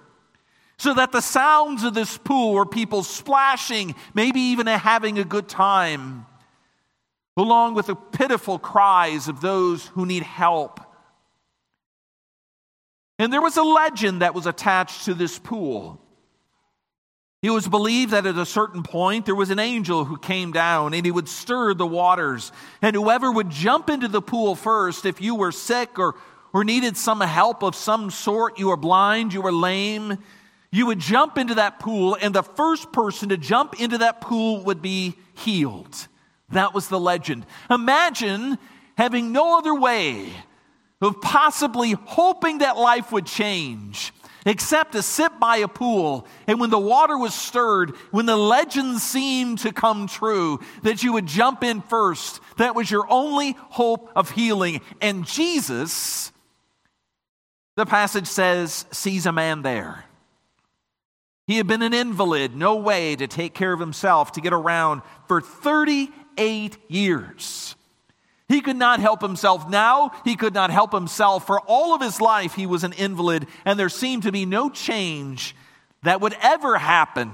So 0.78 0.94
that 0.94 1.12
the 1.12 1.22
sounds 1.22 1.84
of 1.84 1.94
this 1.94 2.18
pool 2.18 2.54
were 2.54 2.66
people 2.66 3.04
splashing, 3.04 3.96
maybe 4.14 4.40
even 4.40 4.68
having 4.68 5.18
a 5.18 5.24
good 5.24 5.48
time 5.48 6.28
along 7.36 7.74
with 7.74 7.88
the 7.88 7.96
pitiful 7.96 8.60
cries 8.60 9.28
of 9.28 9.42
those 9.42 9.88
who 9.88 10.06
need 10.06 10.24
help. 10.24 10.80
And 13.20 13.32
there 13.32 13.42
was 13.42 13.58
a 13.58 13.64
legend 13.64 14.22
that 14.22 14.34
was 14.34 14.46
attached 14.46 15.06
to 15.06 15.14
this 15.14 15.40
pool. 15.40 16.00
It 17.42 17.50
was 17.50 17.68
believed 17.68 18.12
that 18.12 18.26
at 18.26 18.38
a 18.38 18.46
certain 18.46 18.84
point 18.84 19.26
there 19.26 19.36
was 19.36 19.50
an 19.50 19.60
angel 19.60 20.06
who 20.06 20.18
came 20.18 20.52
down 20.52 20.94
and 20.94 21.06
he 21.06 21.12
would 21.12 21.28
stir 21.28 21.74
the 21.74 21.86
waters. 21.86 22.52
And 22.82 22.96
whoever 22.96 23.32
would 23.32 23.50
jump 23.50 23.90
into 23.90 24.08
the 24.08 24.22
pool 24.22 24.56
first, 24.56 25.06
if 25.06 25.20
you 25.20 25.36
were 25.36 25.52
sick 25.52 26.00
or, 26.00 26.16
or 26.54 26.64
needed 26.64 26.96
some 26.96 27.20
help 27.20 27.62
of 27.62 27.76
some 27.76 28.12
sort, 28.12 28.60
you 28.60 28.68
were 28.70 28.78
blind, 28.78 29.34
you 29.34 29.42
were 29.42 29.52
lame, 29.52 30.20
you 30.72 30.86
would 30.86 31.00
jump 31.00 31.38
into 31.38 31.56
that 31.56 31.80
pool, 31.80 32.18
and 32.20 32.34
the 32.34 32.42
first 32.42 32.92
person 32.92 33.30
to 33.30 33.38
jump 33.38 33.80
into 33.80 34.00
that 34.00 34.22
pool 34.22 34.64
would 34.64 34.82
be 34.82 35.16
healed. 35.36 36.08
That 36.54 36.74
was 36.74 36.88
the 36.88 37.00
legend. 37.00 37.46
Imagine 37.70 38.58
having 38.98 39.32
no 39.32 39.58
other 39.58 39.74
way 39.74 40.32
of 41.02 41.22
possibly 41.22 41.92
hoping 41.92 42.60
that 42.60 42.78
life 42.78 43.12
would 43.12 43.26
change 43.26 44.14
except 44.46 44.92
to 44.94 45.02
sit 45.02 45.40
by 45.40 45.58
a 45.58 45.68
pool. 45.68 46.28
And 46.48 46.60
when 46.60 46.70
the 46.70 46.80
water 46.80 47.18
was 47.18 47.34
stirred, 47.34 47.92
when 48.12 48.26
the 48.26 48.38
legend 48.38 49.00
seemed 49.00 49.60
to 49.60 49.72
come 49.72 50.08
true, 50.08 50.60
that 50.84 51.04
you 51.04 51.14
would 51.14 51.26
jump 51.26 51.64
in 51.64 51.82
first. 51.82 52.42
That 52.58 52.76
was 52.76 52.90
your 52.92 53.06
only 53.10 53.56
hope 53.58 54.12
of 54.16 54.32
healing. 54.32 54.82
And 55.02 55.26
Jesus, 55.26 56.32
the 57.76 57.86
passage 57.86 58.28
says, 58.28 58.86
sees 58.92 59.26
a 59.26 59.32
man 59.32 59.62
there. 59.62 60.06
He 61.48 61.58
had 61.58 61.68
been 61.68 61.82
an 61.82 61.94
invalid, 61.94 62.56
no 62.56 62.76
way 62.76 63.16
to 63.18 63.28
take 63.28 63.54
care 63.54 63.74
of 63.74 63.80
himself, 63.80 64.34
to 64.34 64.42
get 64.42 64.54
around 64.54 65.02
for 65.28 65.42
38 66.38 66.78
years. 66.88 67.76
He 68.50 68.62
could 68.62 68.76
not 68.76 69.00
help 69.00 69.22
himself 69.22 69.70
now. 69.70 70.12
He 70.26 70.36
could 70.36 70.54
not 70.54 70.70
help 70.70 70.92
himself. 70.92 71.48
For 71.48 71.60
all 71.62 71.96
of 71.96 72.02
his 72.02 72.22
life, 72.22 72.54
he 72.54 72.66
was 72.66 72.84
an 72.84 72.94
invalid, 72.94 73.48
and 73.66 73.80
there 73.80 73.90
seemed 73.90 74.24
to 74.24 74.32
be 74.32 74.46
no 74.46 74.70
change 74.70 75.56
that 76.04 76.22
would 76.22 76.36
ever 76.42 76.78
happen 76.78 77.32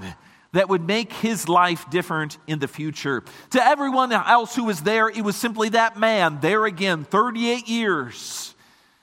that 0.52 0.68
would 0.68 0.84
make 0.84 1.12
his 1.12 1.48
life 1.48 1.88
different 1.90 2.38
in 2.46 2.58
the 2.58 2.68
future. 2.68 3.22
To 3.50 3.64
everyone 3.64 4.12
else 4.12 4.56
who 4.56 4.64
was 4.64 4.80
there, 4.80 5.08
it 5.08 5.22
was 5.22 5.36
simply 5.36 5.68
that 5.70 5.98
man, 5.98 6.38
there 6.40 6.64
again, 6.64 7.04
38 7.04 7.68
years. 7.68 8.54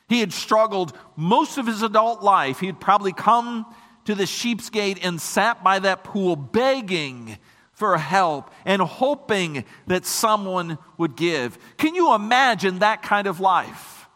He 0.09 0.19
had 0.19 0.33
struggled 0.33 0.97
most 1.15 1.57
of 1.57 1.67
his 1.67 1.83
adult 1.83 2.21
life. 2.21 2.59
He 2.59 2.65
had 2.65 2.79
probably 2.79 3.13
come 3.13 3.65
to 4.05 4.15
the 4.15 4.25
sheep's 4.25 4.69
gate 4.69 4.99
and 5.03 5.21
sat 5.21 5.63
by 5.63 5.79
that 5.79 6.03
pool 6.03 6.35
begging 6.35 7.37
for 7.77 7.95
help 7.95 8.49
and 8.65 8.81
hoping 8.81 9.63
that 9.85 10.03
someone 10.03 10.79
would 10.97 11.15
give. 11.15 11.59
Can 11.77 11.93
you 11.93 12.15
imagine 12.15 12.79
that 12.79 13.03
kind 13.03 13.27
of 13.27 13.39
life? 13.39 14.07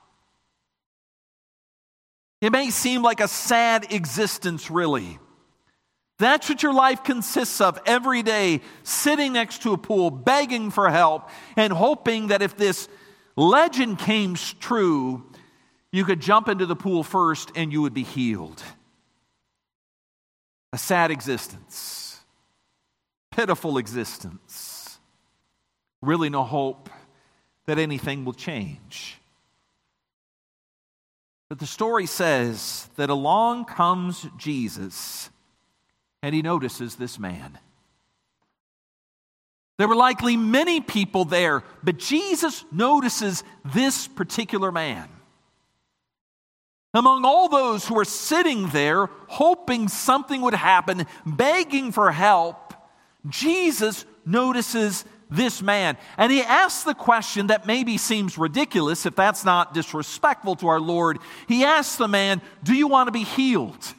It 2.42 2.52
may 2.52 2.72
seem 2.72 3.04
like 3.04 3.20
a 3.20 3.28
sad 3.28 3.94
existence, 3.94 4.72
really. 4.72 5.20
That's 6.18 6.50
what 6.50 6.64
your 6.64 6.74
life 6.74 7.04
consists 7.04 7.62
of 7.62 7.80
every 7.86 8.24
day, 8.24 8.62
sitting 8.82 9.34
next 9.34 9.62
to 9.62 9.74
a 9.74 9.78
pool, 9.78 10.10
begging 10.10 10.72
for 10.72 10.90
help, 10.90 11.30
and 11.56 11.72
hoping 11.72 12.28
that 12.28 12.42
if 12.42 12.58
this 12.58 12.90
legend 13.36 14.00
came 14.00 14.34
true, 14.60 15.24
you 15.92 16.04
could 16.04 16.20
jump 16.20 16.48
into 16.48 16.66
the 16.66 16.76
pool 16.76 17.04
first 17.04 17.52
and 17.56 17.72
you 17.72 17.84
would 17.84 17.94
be 17.94 18.04
healed. 18.04 18.64
A 20.74 20.80
sad 20.80 21.12
existence 21.12 22.01
pitiful 23.32 23.78
existence. 23.78 25.00
Really, 26.02 26.30
no 26.30 26.44
hope 26.44 26.90
that 27.66 27.80
anything 27.80 28.26
will 28.26 28.34
change. 28.34 29.18
But 31.50 31.60
the 31.60 31.68
story 31.68 32.06
says 32.06 32.90
that 32.96 33.10
along 33.10 33.66
comes 33.66 34.28
Jesus 34.38 35.30
and 36.24 36.34
he 36.36 36.42
notices 36.42 36.96
this 36.96 37.20
man. 37.20 37.58
There 39.78 39.88
were 39.88 39.96
likely 39.96 40.38
many 40.38 40.80
people 40.80 41.26
there, 41.26 41.64
but 41.84 41.98
Jesus 41.98 42.64
notices 42.72 43.44
this 43.66 44.08
particular 44.08 44.72
man. 44.72 45.10
Among 46.94 47.26
all 47.26 47.50
those 47.50 47.88
who 47.88 47.98
are 47.98 48.06
sitting 48.06 48.68
there, 48.68 49.08
hoping 49.28 49.88
something 49.88 50.42
would 50.42 50.54
happen, 50.54 51.08
begging 51.26 51.92
for 51.92 52.12
help, 52.12 52.71
Jesus 53.30 54.06
notices 54.26 55.06
this 55.30 55.62
man. 55.62 55.98
And 56.18 56.32
he 56.32 56.42
asks 56.42 56.84
the 56.84 56.94
question 56.94 57.48
that 57.48 57.66
maybe 57.66 57.98
seems 57.98 58.38
ridiculous 58.38 59.06
if 59.06 59.16
that's 59.16 59.46
not 59.46 59.74
disrespectful 59.74 60.56
to 60.58 60.68
our 60.68 60.80
Lord. 60.80 61.20
He 61.48 61.64
asks 61.64 61.96
the 61.96 62.08
man, 62.08 62.42
Do 62.64 62.74
you 62.74 62.88
want 62.88 63.08
to 63.08 63.12
be 63.12 63.24
healed? 63.24 63.94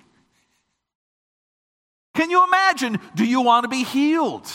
Can 2.15 2.31
you 2.31 2.45
imagine? 2.45 2.99
Do 3.15 3.25
you 3.25 3.41
want 3.41 3.65
to 3.65 3.69
be 3.69 3.85
healed? 3.85 4.47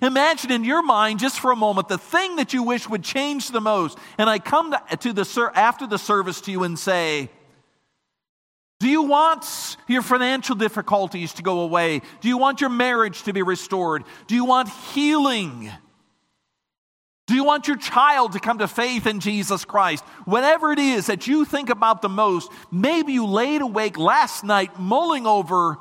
Imagine 0.00 0.50
in 0.50 0.64
your 0.64 0.82
mind, 0.82 1.20
just 1.20 1.40
for 1.40 1.50
a 1.50 1.56
moment, 1.56 1.88
the 1.88 1.98
thing 1.98 2.36
that 2.36 2.54
you 2.54 2.62
wish 2.62 2.88
would 2.88 3.04
change 3.04 3.48
the 3.48 3.60
most. 3.60 3.98
And 4.16 4.30
I 4.30 4.38
come 4.38 4.72
to, 4.72 4.96
to 4.96 5.12
the 5.12 5.50
after 5.54 5.86
the 5.86 5.98
service 5.98 6.40
to 6.42 6.50
you 6.50 6.62
and 6.62 6.78
say, 6.78 7.30
do 8.82 8.88
you 8.88 9.02
want 9.02 9.76
your 9.86 10.02
financial 10.02 10.56
difficulties 10.56 11.34
to 11.34 11.42
go 11.44 11.60
away? 11.60 12.02
Do 12.20 12.26
you 12.26 12.36
want 12.36 12.60
your 12.60 12.68
marriage 12.68 13.22
to 13.22 13.32
be 13.32 13.40
restored? 13.40 14.02
Do 14.26 14.34
you 14.34 14.44
want 14.44 14.70
healing? 14.92 15.70
Do 17.28 17.36
you 17.36 17.44
want 17.44 17.68
your 17.68 17.76
child 17.76 18.32
to 18.32 18.40
come 18.40 18.58
to 18.58 18.66
faith 18.66 19.06
in 19.06 19.20
Jesus 19.20 19.64
Christ? 19.64 20.02
Whatever 20.24 20.72
it 20.72 20.80
is 20.80 21.06
that 21.06 21.28
you 21.28 21.44
think 21.44 21.70
about 21.70 22.02
the 22.02 22.08
most, 22.08 22.50
maybe 22.72 23.12
you 23.12 23.24
laid 23.24 23.60
awake 23.60 23.98
last 23.98 24.42
night 24.42 24.76
mulling 24.80 25.28
over 25.28 25.78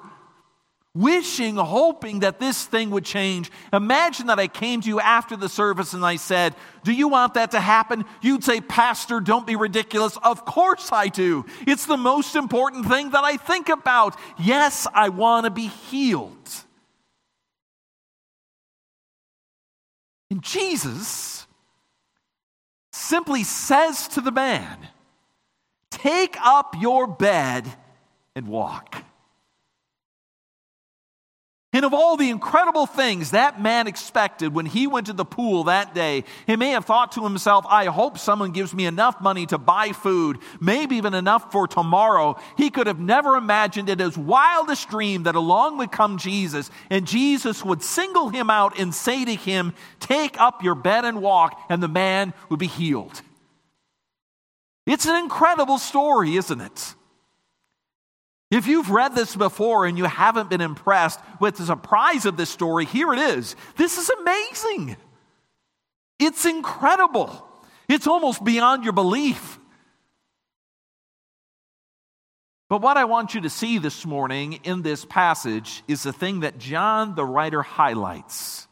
wishing, 0.94 1.56
hoping 1.56 2.20
that 2.20 2.40
this 2.40 2.66
thing 2.66 2.90
would 2.92 3.06
change. 3.06 3.50
Imagine 3.72 4.28
that 4.28 4.40
I 4.40 4.48
came 4.48 4.82
to 4.82 4.88
you 4.88 5.00
after 5.00 5.38
the 5.38 5.48
service 5.48 5.94
and 5.94 6.06
I 6.06 6.18
said, 6.18 6.56
Do 6.84 6.92
you 6.92 7.08
want 7.08 7.36
that 7.36 7.52
to 7.52 7.60
happen? 7.60 8.04
You'd 8.22 8.44
say, 8.44 8.60
Pastor, 8.62 9.20
don't 9.20 9.48
be 9.48 9.56
ridiculous. 9.56 10.18
Of 10.24 10.46
course 10.46 10.92
I 10.92 11.08
do. 11.08 11.46
It's 11.66 11.86
the 11.86 11.98
most 11.98 12.36
important 12.36 12.88
thing 12.88 13.12
that 13.12 13.24
I 13.24 13.38
think 13.38 13.70
about. 13.70 14.18
Yes, 14.38 14.86
I 14.94 15.10
want 15.10 15.46
to 15.46 15.52
be 15.52 15.68
healed. 15.68 16.38
And 20.30 20.42
Jesus 20.42 21.46
simply 22.92 23.44
says 23.44 24.08
to 24.10 24.22
the 24.22 24.32
man, 24.32 24.78
Take 25.90 26.38
up 26.42 26.76
your 26.80 27.06
bed 27.06 27.66
and 28.36 28.48
walk. 28.48 29.04
And 31.74 31.86
of 31.86 31.94
all 31.94 32.18
the 32.18 32.30
incredible 32.30 32.86
things 32.86 33.32
that 33.32 33.62
man 33.62 33.88
expected 33.88 34.54
when 34.54 34.66
he 34.66 34.88
went 34.88 35.08
to 35.08 35.14
the 35.14 35.24
pool 35.24 35.66
that 35.66 35.96
day, 35.96 36.26
he 36.46 36.58
may 36.58 36.72
have 36.72 36.84
thought 36.84 37.14
to 37.14 37.24
himself, 37.24 37.66
I 37.70 37.86
hope 37.86 38.18
someone 38.18 38.52
gives 38.52 38.74
me 38.74 38.86
enough 38.86 39.22
money 39.22 39.46
to 39.46 39.58
buy 39.58 39.94
food, 39.94 40.40
maybe 40.60 40.98
even 40.98 41.14
enough 41.14 41.50
for 41.54 41.68
tomorrow. 41.68 42.38
He 42.58 42.72
could 42.72 42.88
have 42.88 43.00
never 43.00 43.38
imagined 43.38 43.88
in 43.88 44.00
his 44.00 44.18
wildest 44.18 44.90
dream 44.90 45.24
that 45.24 45.36
along 45.36 45.78
would 45.78 45.94
come 45.94 46.18
Jesus, 46.18 46.70
and 46.90 47.08
Jesus 47.08 47.64
would 47.64 47.82
single 47.82 48.28
him 48.28 48.50
out 48.50 48.78
and 48.78 48.94
say 48.94 49.24
to 49.24 49.34
him, 49.34 49.74
Take 50.02 50.40
up 50.42 50.64
your 50.64 50.76
bed 50.76 51.06
and 51.06 51.22
walk, 51.22 51.58
and 51.70 51.82
the 51.82 51.88
man 51.88 52.34
would 52.50 52.60
be 52.60 52.68
healed. 52.68 53.22
It's 54.86 55.06
an 55.06 55.16
incredible 55.16 55.78
story, 55.78 56.36
isn't 56.36 56.60
it? 56.60 56.96
If 58.52 58.68
you've 58.68 58.90
read 58.90 59.16
this 59.16 59.34
before 59.34 59.86
and 59.86 59.98
you 59.98 60.04
haven't 60.04 60.50
been 60.50 60.60
impressed 60.60 61.22
with 61.40 61.56
the 61.56 61.66
surprise 61.66 62.26
of 62.26 62.36
this 62.36 62.50
story, 62.50 62.84
here 62.84 63.14
it 63.14 63.20
is. 63.20 63.56
This 63.78 63.98
is 63.98 64.10
amazing. 64.10 64.98
It's 66.20 66.46
incredible. 66.46 67.48
It's 67.88 68.08
almost 68.08 68.44
beyond 68.44 68.84
your 68.84 68.94
belief. 68.94 69.58
But 72.68 72.82
what 72.82 72.98
I 72.98 73.06
want 73.06 73.34
you 73.34 73.42
to 73.42 73.50
see 73.50 73.78
this 73.78 74.06
morning 74.06 74.60
in 74.64 74.82
this 74.82 75.06
passage 75.06 75.84
is 75.88 76.04
the 76.04 76.14
thing 76.14 76.42
that 76.42 76.58
John 76.58 77.16
the 77.16 77.26
writer 77.26 77.62
highlights. 77.62 78.68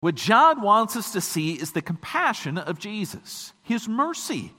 What 0.00 0.16
John 0.16 0.60
wants 0.60 0.96
us 0.96 1.12
to 1.12 1.20
see 1.20 1.54
is 1.54 1.72
the 1.72 1.82
compassion 1.82 2.58
of 2.58 2.78
Jesus, 2.78 3.52
his 3.62 3.88
mercy. 3.88 4.52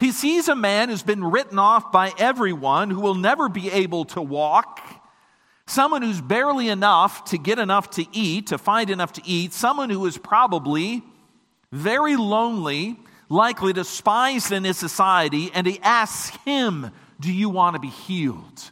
He 0.00 0.12
sees 0.12 0.48
a 0.48 0.54
man 0.54 0.88
who's 0.88 1.02
been 1.02 1.24
written 1.24 1.58
off 1.58 1.90
by 1.90 2.12
everyone, 2.18 2.90
who 2.90 3.00
will 3.00 3.16
never 3.16 3.48
be 3.48 3.70
able 3.70 4.04
to 4.06 4.22
walk, 4.22 4.80
someone 5.66 6.02
who's 6.02 6.20
barely 6.20 6.68
enough 6.68 7.24
to 7.26 7.38
get 7.38 7.58
enough 7.58 7.90
to 7.90 8.06
eat, 8.12 8.48
to 8.48 8.58
find 8.58 8.90
enough 8.90 9.12
to 9.14 9.22
eat, 9.24 9.52
someone 9.52 9.90
who 9.90 10.06
is 10.06 10.16
probably 10.16 11.02
very 11.72 12.16
lonely, 12.16 12.96
likely 13.28 13.72
despised 13.72 14.52
in 14.52 14.64
his 14.64 14.78
society, 14.78 15.50
and 15.52 15.66
he 15.66 15.80
asks 15.80 16.36
him, 16.44 16.90
Do 17.18 17.32
you 17.32 17.50
want 17.50 17.74
to 17.74 17.80
be 17.80 17.88
healed? 17.88 18.70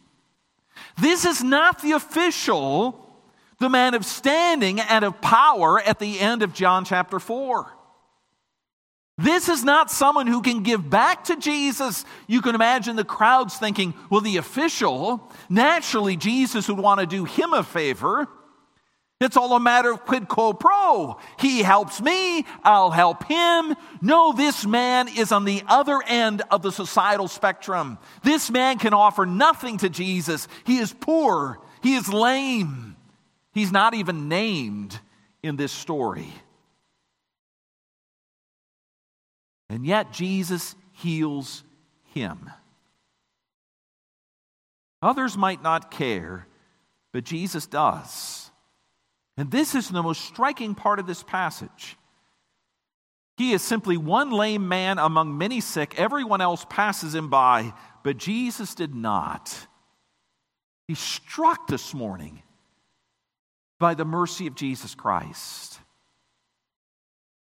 This 0.99 1.25
is 1.25 1.43
not 1.43 1.81
the 1.81 1.91
official, 1.91 3.19
the 3.59 3.69
man 3.69 3.93
of 3.93 4.05
standing 4.05 4.79
and 4.79 5.03
of 5.03 5.19
power 5.19 5.79
at 5.81 5.99
the 5.99 6.19
end 6.19 6.41
of 6.41 6.53
John 6.53 6.85
chapter 6.85 7.19
4. 7.19 7.76
This 9.17 9.49
is 9.49 9.63
not 9.63 9.89
someone 9.89 10.27
who 10.27 10.43
can 10.43 10.61
give 10.61 10.87
back 10.87 11.25
to 11.25 11.35
Jesus. 11.37 12.05
You 12.27 12.41
can 12.41 12.53
imagine 12.53 12.95
the 12.95 13.03
crowds 13.03 13.57
thinking, 13.57 13.95
well, 14.11 14.21
the 14.21 14.37
official, 14.37 15.27
naturally, 15.49 16.15
Jesus 16.15 16.67
would 16.67 16.77
want 16.77 16.99
to 16.99 17.07
do 17.07 17.25
him 17.25 17.51
a 17.53 17.63
favor. 17.63 18.27
It's 19.19 19.35
all 19.35 19.55
a 19.55 19.59
matter 19.59 19.91
of 19.91 20.05
quid 20.05 20.27
quo 20.27 20.53
pro. 20.53 21.17
He 21.39 21.63
helps 21.63 21.99
me, 21.99 22.45
I'll 22.63 22.91
help 22.91 23.23
him. 23.23 23.75
No, 23.99 24.31
this 24.31 24.63
man 24.63 25.07
is 25.07 25.31
on 25.31 25.43
the 25.43 25.63
other 25.67 25.99
end 26.05 26.43
of 26.51 26.61
the 26.61 26.71
societal 26.71 27.27
spectrum. 27.27 27.97
This 28.21 28.51
man 28.51 28.77
can 28.77 28.93
offer 28.93 29.25
nothing 29.25 29.79
to 29.79 29.89
Jesus. 29.89 30.47
He 30.65 30.77
is 30.77 30.93
poor, 30.93 31.59
he 31.81 31.95
is 31.95 32.07
lame. 32.07 32.95
He's 33.53 33.71
not 33.71 33.95
even 33.95 34.29
named 34.29 34.99
in 35.41 35.55
this 35.55 35.71
story. 35.71 36.31
And 39.69 39.85
yet, 39.85 40.11
Jesus 40.11 40.75
heals 40.91 41.63
him. 42.13 42.49
Others 45.01 45.37
might 45.37 45.61
not 45.61 45.91
care, 45.91 46.47
but 47.13 47.23
Jesus 47.23 47.67
does. 47.67 48.49
And 49.37 49.51
this 49.51 49.75
is 49.75 49.89
the 49.89 50.01
most 50.01 50.25
striking 50.25 50.73
part 50.73 50.99
of 50.99 51.05
this 51.05 51.21
passage. 51.21 51.97
He 53.37 53.53
is 53.53 53.61
simply 53.61 53.97
one 53.97 54.31
lame 54.31 54.67
man 54.67 54.97
among 54.97 55.37
many 55.37 55.61
sick. 55.61 55.99
Everyone 55.99 56.41
else 56.41 56.65
passes 56.69 57.13
him 57.13 57.29
by, 57.29 57.73
but 58.03 58.17
Jesus 58.17 58.73
did 58.73 58.95
not. 58.95 59.55
He's 60.87 60.97
struck 60.97 61.67
this 61.67 61.93
morning 61.93 62.41
by 63.79 63.93
the 63.93 64.05
mercy 64.05 64.47
of 64.47 64.55
Jesus 64.55 64.95
Christ. 64.95 65.79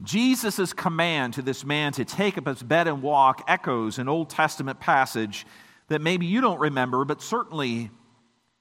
Jesus' 0.04 0.74
command 0.74 1.34
to 1.36 1.42
this 1.42 1.66
man 1.66 1.92
to 1.94 2.06
take 2.06 2.38
up 2.38 2.48
his 2.48 2.62
bed 2.62 2.88
and 2.88 3.02
walk 3.02 3.44
echoes 3.48 3.98
an 3.98 4.08
Old 4.08 4.30
Testament 4.30 4.80
passage 4.80 5.46
that 5.88 6.02
maybe 6.02 6.26
you 6.26 6.42
don't 6.42 6.60
remember, 6.60 7.04
but 7.06 7.22
certainly 7.22 7.90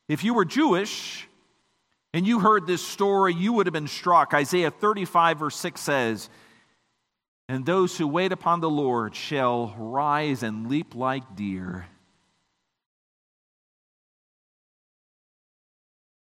if 0.08 0.24
you 0.24 0.34
were 0.34 0.44
Jewish, 0.44 1.28
and 2.16 2.26
you 2.26 2.40
heard 2.40 2.66
this 2.66 2.80
story, 2.80 3.34
you 3.34 3.52
would 3.52 3.66
have 3.66 3.74
been 3.74 3.88
struck. 3.88 4.32
Isaiah 4.32 4.70
35, 4.70 5.38
verse 5.38 5.56
6 5.56 5.78
says, 5.78 6.30
And 7.46 7.66
those 7.66 7.98
who 7.98 8.08
wait 8.08 8.32
upon 8.32 8.60
the 8.60 8.70
Lord 8.70 9.14
shall 9.14 9.74
rise 9.76 10.42
and 10.42 10.70
leap 10.70 10.94
like 10.94 11.36
deer. 11.36 11.86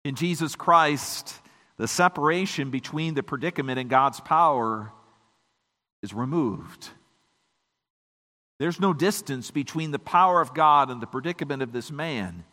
In 0.03 0.15
Jesus 0.15 0.55
Christ, 0.55 1.35
the 1.77 1.87
separation 1.87 2.71
between 2.71 3.13
the 3.13 3.21
predicament 3.21 3.77
and 3.77 3.87
God's 3.87 4.19
power 4.19 4.91
is 6.03 6.13
removed. 6.13 6.89
There's 8.59 8.79
no 8.79 8.93
distance 8.93 9.49
between 9.49 9.89
the 9.89 9.97
power 9.97 10.39
of 10.39 10.53
God 10.53 10.91
and 10.91 11.01
the 11.01 11.07
predicament 11.07 11.63
of 11.63 11.71
this 11.71 11.89
man. 11.89 12.43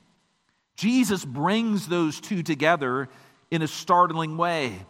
Jesus 0.77 1.25
brings 1.25 1.89
those 1.89 2.21
two 2.21 2.43
together 2.43 3.11
in 3.51 3.61
a 3.61 3.69
startling 3.69 4.39
way. 4.39 4.87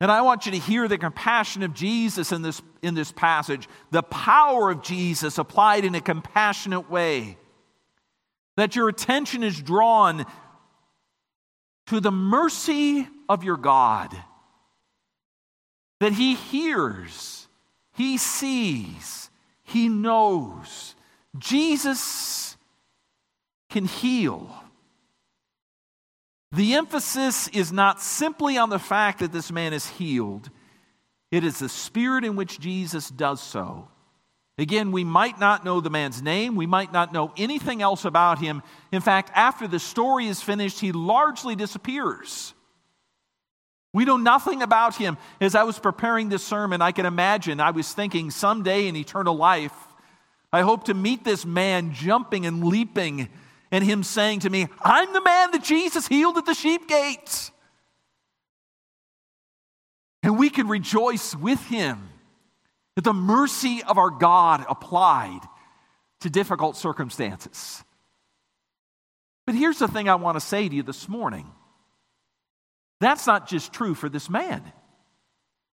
And 0.00 0.10
I 0.10 0.22
want 0.22 0.46
you 0.46 0.52
to 0.52 0.58
hear 0.58 0.88
the 0.88 0.98
compassion 0.98 1.62
of 1.62 1.74
Jesus 1.74 2.32
in 2.32 2.42
this, 2.42 2.62
in 2.82 2.94
this 2.94 3.12
passage, 3.12 3.68
the 3.90 4.02
power 4.02 4.70
of 4.70 4.82
Jesus 4.82 5.38
applied 5.38 5.84
in 5.84 5.94
a 5.94 6.00
compassionate 6.00 6.90
way. 6.90 7.36
That 8.56 8.76
your 8.76 8.88
attention 8.88 9.42
is 9.42 9.60
drawn 9.60 10.24
to 11.86 12.00
the 12.00 12.12
mercy 12.12 13.06
of 13.28 13.44
your 13.44 13.56
God. 13.56 14.16
That 16.00 16.12
He 16.12 16.34
hears, 16.34 17.45
He 17.96 18.18
sees, 18.18 19.30
He 19.62 19.88
knows. 19.88 20.94
Jesus 21.38 22.56
can 23.70 23.86
heal. 23.86 24.50
The 26.52 26.74
emphasis 26.74 27.48
is 27.48 27.72
not 27.72 28.00
simply 28.00 28.56
on 28.56 28.70
the 28.70 28.78
fact 28.78 29.18
that 29.18 29.32
this 29.32 29.50
man 29.50 29.72
is 29.72 29.86
healed, 29.86 30.50
it 31.30 31.44
is 31.44 31.58
the 31.58 31.68
spirit 31.68 32.24
in 32.24 32.36
which 32.36 32.60
Jesus 32.60 33.08
does 33.08 33.42
so. 33.42 33.88
Again, 34.58 34.90
we 34.90 35.04
might 35.04 35.38
not 35.38 35.64
know 35.64 35.80
the 35.80 35.90
man's 35.90 36.22
name. 36.22 36.56
We 36.56 36.66
might 36.66 36.90
not 36.90 37.12
know 37.12 37.32
anything 37.36 37.82
else 37.82 38.06
about 38.06 38.38
him. 38.38 38.62
In 38.90 39.02
fact, 39.02 39.30
after 39.34 39.68
the 39.68 39.78
story 39.78 40.28
is 40.28 40.40
finished, 40.40 40.80
he 40.80 40.92
largely 40.92 41.56
disappears. 41.56 42.54
We 43.96 44.04
know 44.04 44.18
nothing 44.18 44.60
about 44.60 44.94
him. 44.94 45.16
As 45.40 45.54
I 45.54 45.62
was 45.62 45.78
preparing 45.78 46.28
this 46.28 46.44
sermon, 46.44 46.82
I 46.82 46.92
can 46.92 47.06
imagine 47.06 47.60
I 47.60 47.70
was 47.70 47.90
thinking 47.90 48.30
someday 48.30 48.88
in 48.88 48.94
eternal 48.94 49.34
life, 49.34 49.72
I 50.52 50.60
hope 50.60 50.84
to 50.84 50.92
meet 50.92 51.24
this 51.24 51.46
man 51.46 51.94
jumping 51.94 52.44
and 52.44 52.62
leaping 52.62 53.30
and 53.70 53.82
him 53.82 54.02
saying 54.02 54.40
to 54.40 54.50
me, 54.50 54.68
I'm 54.82 55.14
the 55.14 55.22
man 55.22 55.50
that 55.52 55.64
Jesus 55.64 56.06
healed 56.06 56.36
at 56.36 56.44
the 56.44 56.52
sheep 56.52 56.86
gates. 56.86 57.50
And 60.22 60.38
we 60.38 60.50
can 60.50 60.68
rejoice 60.68 61.34
with 61.34 61.64
him 61.64 62.10
that 62.96 63.04
the 63.04 63.14
mercy 63.14 63.82
of 63.82 63.96
our 63.96 64.10
God 64.10 64.62
applied 64.68 65.40
to 66.20 66.28
difficult 66.28 66.76
circumstances. 66.76 67.82
But 69.46 69.54
here's 69.54 69.78
the 69.78 69.88
thing 69.88 70.10
I 70.10 70.16
want 70.16 70.36
to 70.36 70.40
say 70.42 70.68
to 70.68 70.74
you 70.74 70.82
this 70.82 71.08
morning 71.08 71.50
that's 73.00 73.26
not 73.26 73.48
just 73.48 73.72
true 73.72 73.94
for 73.94 74.08
this 74.08 74.28
man, 74.30 74.62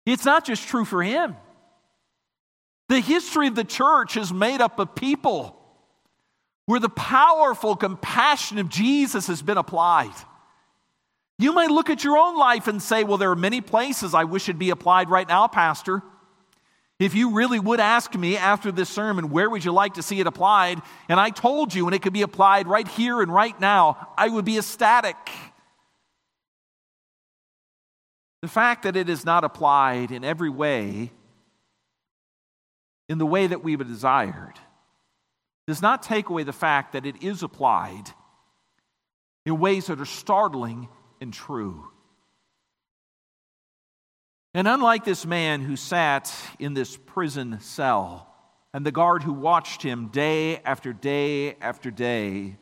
it's 0.06 0.26
not 0.26 0.46
just 0.46 0.68
true 0.68 0.86
for 0.86 1.02
him. 1.04 1.36
The 2.90 3.00
history 3.00 3.48
of 3.48 3.56
the 3.56 3.64
church 3.64 4.18
is 4.18 4.34
made 4.34 4.62
up 4.62 4.78
of 4.78 4.94
people 4.94 5.60
where 6.66 6.80
the 6.80 6.90
powerful 6.90 7.76
compassion 7.76 8.58
of 8.58 8.70
Jesus 8.70 9.28
has 9.28 9.42
been 9.42 9.58
applied. 9.58 10.14
You 11.40 11.54
may 11.54 11.68
look 11.68 11.90
at 11.90 12.04
your 12.04 12.18
own 12.18 12.38
life 12.38 12.68
and 12.68 12.82
say, 12.82 13.04
Well, 13.04 13.18
there 13.18 13.32
are 13.32 13.36
many 13.36 13.62
places 13.62 14.14
I 14.14 14.26
wish 14.26 14.48
it'd 14.48 14.60
be 14.60 14.70
applied 14.70 15.10
right 15.10 15.28
now, 15.28 15.48
Pastor. 15.48 16.02
If 17.00 17.16
you 17.16 17.32
really 17.32 17.60
would 17.60 17.80
ask 17.80 18.14
me 18.16 18.38
after 18.38 18.72
this 18.72 18.90
sermon, 18.90 19.30
where 19.30 19.50
would 19.50 19.66
you 19.66 19.74
like 19.74 19.96
to 19.96 20.04
see 20.04 20.20
it 20.20 20.28
applied? 20.28 20.80
And 21.10 21.20
I 21.20 21.32
told 21.32 21.74
you, 21.74 21.86
and 21.88 21.96
it 21.96 22.02
could 22.02 22.14
be 22.14 22.22
applied 22.22 22.68
right 22.68 22.88
here 22.88 23.22
and 23.22 23.34
right 23.34 23.60
now, 23.60 24.14
I 24.16 24.30
would 24.30 24.46
be 24.46 24.58
ecstatic. 24.58 25.18
The 28.44 28.50
fact 28.50 28.84
that 28.84 28.98
it 28.98 29.08
is 29.08 29.24
not 29.24 29.46
applied 29.46 30.12
in 30.12 30.26
every 30.26 30.50
way, 30.50 31.14
in 33.08 33.18
the 33.18 33.26
way 33.26 33.48
that 33.48 33.64
we 33.64 33.78
would 33.78 33.88
desired, 33.88 34.56
does 35.66 35.82
not 35.82 36.04
take 36.04 36.28
away 36.28 36.44
the 36.44 36.52
fact 36.52 36.92
that 36.92 37.06
it 37.06 37.24
is 37.24 37.42
applied 37.42 38.04
in 39.46 39.60
ways 39.60 39.88
that 39.88 40.02
are 40.02 40.06
startling 40.06 40.90
and 41.22 41.32
true. 41.32 41.88
And 44.54 44.68
unlike 44.68 45.06
this 45.06 45.26
man 45.26 45.62
who 45.62 45.78
sat 45.78 46.30
in 46.60 46.74
this 46.74 46.98
prison 46.98 47.62
cell 47.62 48.28
and 48.74 48.86
the 48.86 48.92
guard 48.92 49.24
who 49.24 49.32
watched 49.32 49.82
him 49.82 50.10
day 50.10 50.58
after 50.66 50.92
day 50.92 51.56
after 51.62 51.92
day 51.92 52.58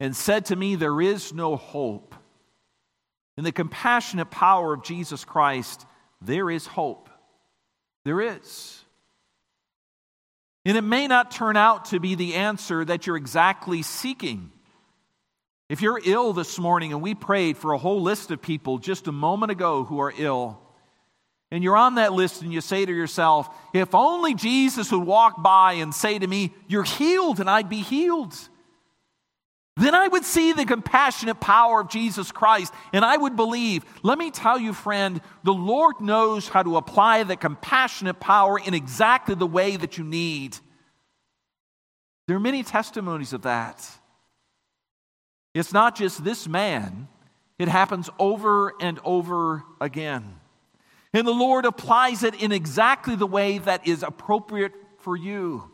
and 0.00 0.16
said 0.16 0.46
to 0.46 0.56
me, 0.56 0.74
There 0.74 1.00
is 1.00 1.32
no 1.32 1.54
hope, 1.54 2.16
in 3.40 3.44
the 3.44 3.52
compassionate 3.52 4.30
power 4.30 4.74
of 4.74 4.84
Jesus 4.84 5.24
Christ, 5.24 5.86
there 6.20 6.50
is 6.50 6.66
hope. 6.66 7.08
There 8.04 8.20
is. 8.20 8.84
And 10.66 10.76
it 10.76 10.82
may 10.82 11.06
not 11.06 11.30
turn 11.30 11.56
out 11.56 11.86
to 11.86 12.00
be 12.00 12.16
the 12.16 12.34
answer 12.34 12.84
that 12.84 13.06
you're 13.06 13.16
exactly 13.16 13.80
seeking. 13.80 14.52
If 15.70 15.80
you're 15.80 15.98
ill 16.04 16.34
this 16.34 16.58
morning, 16.58 16.92
and 16.92 17.00
we 17.00 17.14
prayed 17.14 17.56
for 17.56 17.72
a 17.72 17.78
whole 17.78 18.02
list 18.02 18.30
of 18.30 18.42
people 18.42 18.76
just 18.76 19.08
a 19.08 19.12
moment 19.12 19.52
ago 19.52 19.84
who 19.84 20.00
are 20.00 20.12
ill, 20.18 20.60
and 21.50 21.64
you're 21.64 21.78
on 21.78 21.94
that 21.94 22.12
list 22.12 22.42
and 22.42 22.52
you 22.52 22.60
say 22.60 22.84
to 22.84 22.92
yourself, 22.92 23.48
if 23.72 23.94
only 23.94 24.34
Jesus 24.34 24.92
would 24.92 25.06
walk 25.06 25.42
by 25.42 25.72
and 25.72 25.94
say 25.94 26.18
to 26.18 26.26
me, 26.26 26.52
You're 26.68 26.84
healed, 26.84 27.40
and 27.40 27.48
I'd 27.48 27.70
be 27.70 27.80
healed 27.80 28.36
then 29.80 29.94
I 29.94 30.08
would 30.08 30.24
see 30.24 30.52
the 30.52 30.64
compassionate 30.64 31.40
power 31.40 31.80
of 31.80 31.88
Jesus 31.88 32.32
Christ 32.32 32.72
and 32.92 33.04
I 33.04 33.16
would 33.16 33.36
believe. 33.36 33.84
Let 34.02 34.18
me 34.18 34.30
tell 34.30 34.58
you, 34.58 34.72
friend, 34.72 35.20
the 35.42 35.52
Lord 35.52 36.00
knows 36.00 36.48
how 36.48 36.62
to 36.62 36.76
apply 36.76 37.22
the 37.22 37.36
compassionate 37.36 38.20
power 38.20 38.58
in 38.58 38.74
exactly 38.74 39.34
the 39.34 39.46
way 39.46 39.76
that 39.76 39.96
you 39.96 40.04
need. 40.04 40.56
There 42.26 42.36
are 42.36 42.40
many 42.40 42.62
testimonies 42.62 43.32
of 43.32 43.42
that. 43.42 43.88
It's 45.54 45.72
not 45.72 45.96
just 45.96 46.22
this 46.22 46.46
man, 46.46 47.08
it 47.58 47.68
happens 47.68 48.08
over 48.18 48.72
and 48.80 49.00
over 49.04 49.64
again. 49.80 50.36
And 51.12 51.26
the 51.26 51.32
Lord 51.32 51.64
applies 51.64 52.22
it 52.22 52.40
in 52.40 52.52
exactly 52.52 53.16
the 53.16 53.26
way 53.26 53.58
that 53.58 53.86
is 53.86 54.02
appropriate 54.02 54.72
for 54.98 55.16
you. 55.16 55.69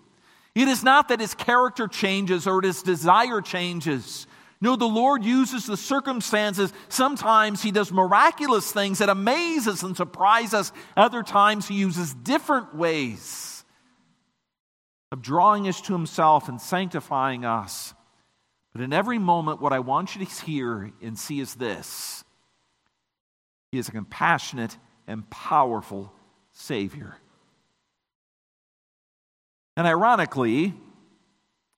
It 0.56 0.68
is 0.68 0.82
not 0.82 1.08
that 1.08 1.20
his 1.20 1.34
character 1.34 1.86
changes 1.86 2.46
or 2.46 2.62
his 2.62 2.82
desire 2.82 3.42
changes. 3.42 4.26
No, 4.58 4.74
the 4.74 4.86
Lord 4.86 5.22
uses 5.22 5.66
the 5.66 5.76
circumstances. 5.76 6.72
Sometimes 6.88 7.62
He 7.62 7.70
does 7.70 7.92
miraculous 7.92 8.72
things 8.72 8.98
that 8.98 9.10
amaze 9.10 9.68
us 9.68 9.82
and 9.82 9.94
surprise 9.94 10.54
us. 10.54 10.72
Other 10.96 11.22
times 11.22 11.68
He 11.68 11.74
uses 11.74 12.14
different 12.14 12.74
ways 12.74 13.64
of 15.12 15.20
drawing 15.20 15.68
us 15.68 15.82
to 15.82 15.92
Himself 15.92 16.48
and 16.48 16.58
sanctifying 16.58 17.44
us. 17.44 17.92
But 18.72 18.80
in 18.80 18.94
every 18.94 19.18
moment, 19.18 19.60
what 19.60 19.74
I 19.74 19.80
want 19.80 20.16
you 20.16 20.24
to 20.24 20.44
hear 20.46 20.90
and 21.02 21.18
see 21.18 21.38
is 21.38 21.54
this 21.56 22.24
He 23.72 23.78
is 23.78 23.88
a 23.88 23.92
compassionate 23.92 24.78
and 25.06 25.28
powerful 25.28 26.14
Savior. 26.52 27.18
And 29.76 29.86
ironically, 29.86 30.74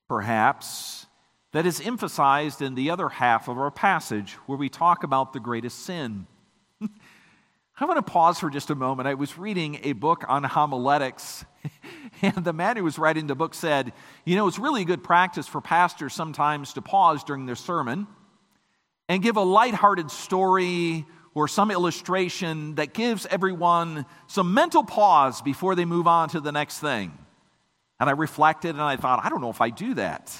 perhaps, 0.07 1.05
that 1.51 1.65
is 1.65 1.81
emphasized 1.81 2.61
in 2.61 2.75
the 2.75 2.91
other 2.91 3.09
half 3.09 3.47
of 3.47 3.57
our 3.57 3.71
passage 3.71 4.33
where 4.45 4.57
we 4.57 4.69
talk 4.69 5.03
about 5.03 5.33
the 5.33 5.39
greatest 5.39 5.79
sin. 5.79 6.27
I 6.81 7.85
want 7.85 7.97
to 7.97 8.11
pause 8.11 8.39
for 8.39 8.49
just 8.49 8.69
a 8.69 8.75
moment. 8.75 9.07
I 9.07 9.13
was 9.13 9.37
reading 9.37 9.79
a 9.83 9.93
book 9.93 10.25
on 10.27 10.43
homiletics, 10.43 11.45
and 12.21 12.43
the 12.43 12.53
man 12.53 12.77
who 12.77 12.83
was 12.83 12.99
writing 12.99 13.27
the 13.27 13.35
book 13.35 13.53
said, 13.53 13.93
You 14.25 14.35
know, 14.35 14.47
it's 14.47 14.59
really 14.59 14.85
good 14.85 15.03
practice 15.03 15.47
for 15.47 15.61
pastors 15.61 16.13
sometimes 16.13 16.73
to 16.73 16.81
pause 16.81 17.23
during 17.23 17.45
their 17.45 17.55
sermon 17.55 18.07
and 19.07 19.23
give 19.23 19.37
a 19.37 19.41
lighthearted 19.41 20.11
story 20.11 21.05
or 21.33 21.47
some 21.47 21.71
illustration 21.71 22.75
that 22.75 22.93
gives 22.93 23.25
everyone 23.27 24.05
some 24.27 24.53
mental 24.53 24.83
pause 24.83 25.41
before 25.41 25.73
they 25.75 25.85
move 25.85 26.05
on 26.05 26.29
to 26.29 26.41
the 26.41 26.51
next 26.51 26.79
thing. 26.79 27.17
And 27.99 28.09
I 28.09 28.13
reflected 28.13 28.71
and 28.71 28.81
I 28.81 28.95
thought, 28.95 29.23
I 29.23 29.29
don't 29.29 29.41
know 29.41 29.49
if 29.49 29.61
I 29.61 29.69
do 29.69 29.93
that. 29.95 30.35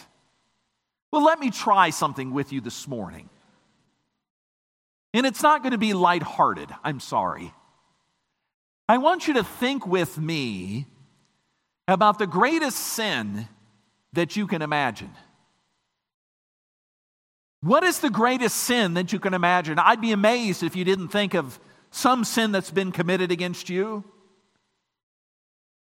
Well, 1.11 1.23
let 1.23 1.39
me 1.39 1.51
try 1.51 1.89
something 1.89 2.31
with 2.33 2.53
you 2.53 2.61
this 2.61 2.87
morning. 2.87 3.29
And 5.13 5.25
it's 5.25 5.41
not 5.41 5.63
going 5.63 5.71
to 5.71 5.79
be 5.79 5.93
lighthearted, 5.93 6.69
I'm 6.83 6.99
sorry. 6.99 7.53
I 8.87 8.97
want 8.97 9.27
you 9.27 9.35
to 9.35 9.43
think 9.43 9.85
with 9.87 10.17
me 10.17 10.85
about 11.87 12.19
the 12.19 12.27
greatest 12.27 12.77
sin 12.77 13.47
that 14.13 14.35
you 14.35 14.47
can 14.47 14.61
imagine. 14.61 15.11
What 17.61 17.83
is 17.83 17.99
the 17.99 18.09
greatest 18.09 18.55
sin 18.55 18.93
that 18.93 19.11
you 19.11 19.19
can 19.19 19.33
imagine? 19.33 19.79
I'd 19.79 19.99
be 19.99 20.11
amazed 20.11 20.63
if 20.63 20.75
you 20.75 20.85
didn't 20.85 21.09
think 21.09 21.33
of 21.33 21.59
some 21.91 22.23
sin 22.23 22.51
that's 22.51 22.71
been 22.71 22.91
committed 22.91 23.31
against 23.31 23.69
you. 23.69 24.03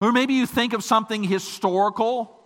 Or 0.01 0.13
maybe 0.13 0.35
you 0.35 0.47
think 0.47 0.73
of 0.73 0.83
something 0.83 1.23
historical. 1.23 2.37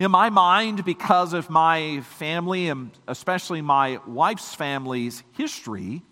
In 0.00 0.10
my 0.10 0.30
mind, 0.30 0.84
because 0.84 1.32
of 1.32 1.48
my 1.48 2.00
family 2.00 2.68
and 2.68 2.90
especially 3.06 3.62
my 3.62 4.00
wife's 4.06 4.54
family's 4.54 5.22
history, 5.32 6.02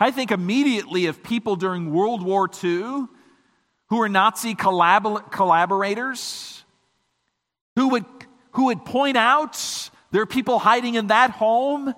I 0.00 0.10
think 0.10 0.30
immediately 0.30 1.06
of 1.06 1.22
people 1.22 1.56
during 1.56 1.92
World 1.92 2.22
War 2.22 2.48
II 2.64 3.06
who 3.88 3.98
were 3.98 4.08
Nazi 4.08 4.54
collabor- 4.54 5.30
collaborators, 5.30 6.64
who 7.76 7.88
would, 7.88 8.04
who 8.52 8.66
would 8.66 8.84
point 8.84 9.16
out 9.16 9.90
there 10.10 10.22
are 10.22 10.26
people 10.26 10.58
hiding 10.58 10.94
in 10.94 11.08
that 11.08 11.30
home, 11.30 11.94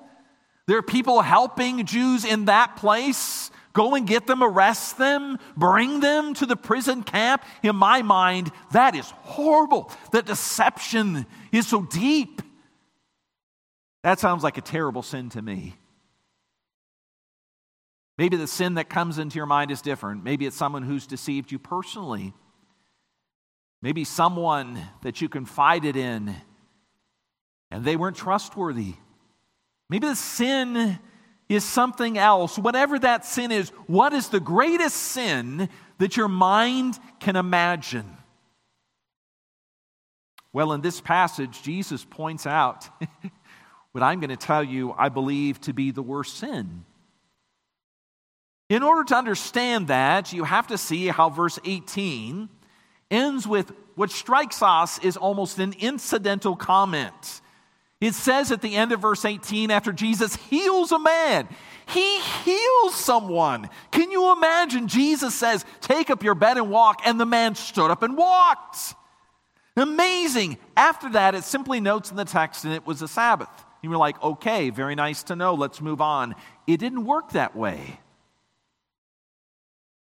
there 0.67 0.77
are 0.79 0.83
people 0.83 1.23
helping 1.23 1.87
Jews 1.87 2.25
in 2.25 2.47
that 2.47 2.77
place. 2.77 3.51
Go 3.79 3.95
and 3.95 4.09
get 4.09 4.27
them, 4.27 4.43
arrest 4.43 4.99
them, 4.99 5.39
bring 5.57 6.01
them 6.01 6.35
to 6.35 6.47
the 6.47 6.57
prison 6.57 7.05
camp. 7.05 7.45
In 7.63 7.77
my 7.77 8.03
mind, 8.03 8.51
that 8.73 8.97
is 8.97 9.09
horrible. 9.23 9.93
The 10.11 10.21
deception 10.21 11.27
is 11.53 11.69
so 11.69 11.83
deep. 11.83 12.43
That 14.03 14.19
sounds 14.19 14.43
like 14.43 14.59
a 14.59 14.63
terrible 14.63 15.05
sin 15.05 15.29
to 15.29 15.43
me. 15.43 15.77
Maybe 18.17 18.37
the 18.37 18.49
sin 18.49 18.75
that 18.75 18.91
comes 18.91 19.17
into 19.17 19.37
your 19.37 19.47
mind 19.47 19.71
is 19.71 19.81
different. 19.81 20.25
Maybe 20.25 20.45
it's 20.45 20.57
someone 20.57 20.83
who's 20.83 21.07
deceived 21.07 21.53
you 21.53 21.61
personally. 21.61 22.35
Maybe 23.81 24.03
someone 24.03 24.83
that 25.03 25.21
you 25.21 25.29
confided 25.29 25.95
in 25.95 26.35
and 27.71 27.85
they 27.85 27.95
weren't 27.95 28.17
trustworthy. 28.17 28.95
Maybe 29.89 30.09
the 30.09 30.17
sin 30.17 30.99
is 31.49 31.65
something 31.65 32.19
else. 32.19 32.59
Whatever 32.59 32.99
that 32.99 33.25
sin 33.25 33.51
is, 33.51 33.71
what 33.87 34.13
is 34.13 34.29
the 34.29 34.41
greatest 34.41 34.97
sin 34.97 35.69
that 35.99 36.17
your 36.17 36.29
mind 36.29 36.99
can 37.21 37.37
imagine? 37.37 38.17
Well, 40.53 40.73
in 40.73 40.81
this 40.81 41.01
passage, 41.01 41.63
Jesus 41.63 42.05
points 42.05 42.47
out 42.47 42.89
what 43.93 44.03
I'm 44.03 44.21
going 44.21 44.31
to 44.31 44.37
tell 44.37 44.65
you 44.65 44.95
I 44.97 45.09
believe 45.09 45.61
to 45.63 45.73
be 45.73 45.91
the 45.91 46.03
worst 46.03 46.37
sin. 46.39 46.85
In 48.69 48.83
order 48.83 49.05
to 49.05 49.17
understand 49.17 49.89
that, 49.89 50.33
you 50.33 50.45
have 50.45 50.67
to 50.67 50.77
see 50.77 51.07
how 51.07 51.31
verse 51.31 51.59
18 51.65 52.51
ends 53.11 53.47
with 53.47 53.73
what 53.95 54.11
strikes 54.11 54.63
us 54.63 54.99
is 54.99 55.17
almost 55.17 55.59
an 55.59 55.75
incidental 55.79 56.55
comment. 56.55 57.41
It 58.01 58.15
says 58.15 58.53
at 58.53 58.63
the 58.63 58.77
end 58.77 58.93
of 58.93 59.01
verse 59.01 59.25
18, 59.25 59.71
after 59.71 59.93
Jesus 59.93 60.37
heals 60.37 60.93
a 60.93 60.99
man, 60.99 61.49
he 61.87 62.21
heals 62.21 62.95
someone. 62.95 63.69
Can 63.91 64.11
you 64.11 64.33
imagine? 64.33 64.89
Jesus 64.89 65.35
says, 65.35 65.65
Take 65.81 66.11
up 66.11 66.23
your 66.23 66.35
bed 66.35 66.59
and 66.59 66.71
walk, 66.71 67.01
and 67.05 67.19
the 67.19 67.27
man 67.27 67.55
stood 67.55 67.91
up 67.91 68.03
and 68.03 68.17
walked. 68.17 68.95
Amazing. 69.77 70.59
After 70.77 71.11
that, 71.11 71.35
it 71.35 71.45
simply 71.45 71.81
notes 71.81 72.11
in 72.11 72.17
the 72.17 72.25
text, 72.25 72.65
and 72.65 72.75
it 72.75 72.87
was 72.87 73.03
a 73.03 73.09
Sabbath. 73.09 73.51
And 73.83 73.91
you're 73.91 73.99
like, 73.99 74.21
okay, 74.23 74.71
very 74.71 74.95
nice 74.95 75.23
to 75.25 75.37
know. 75.37 75.55
Let's 75.55 75.81
move 75.81 76.01
on. 76.01 76.35
It 76.67 76.79
didn't 76.79 77.05
work 77.05 77.31
that 77.33 77.55
way. 77.55 78.01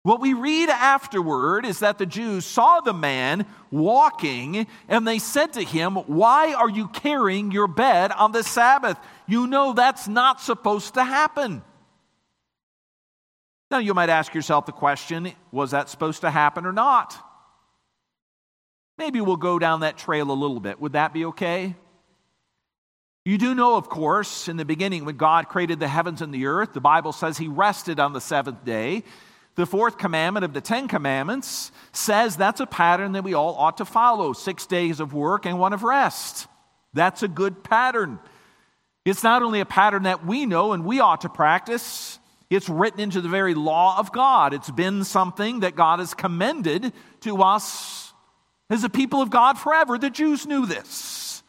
What 0.04 0.20
we 0.20 0.34
read 0.34 0.68
afterward 0.68 1.64
is 1.64 1.78
that 1.78 1.96
the 1.96 2.04
Jews 2.04 2.44
saw 2.44 2.80
the 2.80 2.92
man 2.92 3.46
walking 3.70 4.66
and 4.86 5.08
they 5.08 5.18
said 5.18 5.54
to 5.54 5.64
him, 5.64 5.94
Why 5.94 6.52
are 6.52 6.68
you 6.68 6.88
carrying 6.88 7.50
your 7.50 7.66
bed 7.66 8.12
on 8.12 8.30
the 8.30 8.42
Sabbath? 8.42 8.98
You 9.26 9.46
know 9.46 9.72
that's 9.72 10.06
not 10.06 10.42
supposed 10.42 10.92
to 10.94 11.04
happen. 11.04 11.62
Now, 13.70 13.78
you 13.78 13.94
might 13.94 14.10
ask 14.10 14.34
yourself 14.34 14.66
the 14.66 14.72
question 14.72 15.32
was 15.50 15.70
that 15.70 15.88
supposed 15.88 16.20
to 16.20 16.30
happen 16.30 16.66
or 16.66 16.72
not? 16.72 17.16
Maybe 18.98 19.22
we'll 19.22 19.38
go 19.38 19.58
down 19.58 19.80
that 19.80 19.96
trail 19.96 20.30
a 20.30 20.32
little 20.32 20.60
bit. 20.60 20.78
Would 20.82 20.92
that 20.92 21.14
be 21.14 21.24
okay? 21.24 21.76
You 23.24 23.38
do 23.38 23.54
know, 23.54 23.76
of 23.76 23.88
course, 23.88 24.48
in 24.48 24.58
the 24.58 24.66
beginning 24.66 25.06
when 25.06 25.16
God 25.16 25.48
created 25.48 25.80
the 25.80 25.88
heavens 25.88 26.20
and 26.20 26.32
the 26.32 26.44
earth, 26.44 26.74
the 26.74 26.80
Bible 26.82 27.12
says 27.12 27.38
he 27.38 27.48
rested 27.48 27.98
on 27.98 28.12
the 28.12 28.20
seventh 28.20 28.66
day. 28.66 29.02
The 29.56 29.66
fourth 29.66 29.98
commandment 29.98 30.44
of 30.44 30.52
the 30.52 30.60
Ten 30.60 30.88
Commandments 30.88 31.70
says 31.92 32.36
that's 32.36 32.60
a 32.60 32.66
pattern 32.66 33.12
that 33.12 33.22
we 33.22 33.34
all 33.34 33.54
ought 33.54 33.76
to 33.76 33.84
follow 33.84 34.32
six 34.32 34.66
days 34.66 34.98
of 34.98 35.14
work 35.14 35.46
and 35.46 35.58
one 35.58 35.72
of 35.72 35.84
rest. 35.84 36.48
That's 36.92 37.22
a 37.22 37.28
good 37.28 37.62
pattern. 37.62 38.18
It's 39.04 39.22
not 39.22 39.42
only 39.42 39.60
a 39.60 39.66
pattern 39.66 40.04
that 40.04 40.26
we 40.26 40.46
know 40.46 40.72
and 40.72 40.84
we 40.84 40.98
ought 41.00 41.20
to 41.20 41.28
practice, 41.28 42.18
it's 42.50 42.68
written 42.68 43.00
into 43.00 43.20
the 43.20 43.28
very 43.28 43.54
law 43.54 43.98
of 43.98 44.12
God. 44.12 44.54
It's 44.54 44.70
been 44.70 45.04
something 45.04 45.60
that 45.60 45.76
God 45.76 45.98
has 45.98 46.14
commended 46.14 46.92
to 47.20 47.42
us 47.42 48.12
as 48.70 48.82
a 48.82 48.88
people 48.88 49.20
of 49.20 49.30
God 49.30 49.58
forever. 49.58 49.98
The 49.98 50.10
Jews 50.10 50.46
knew 50.46 50.66
this. 50.66 51.42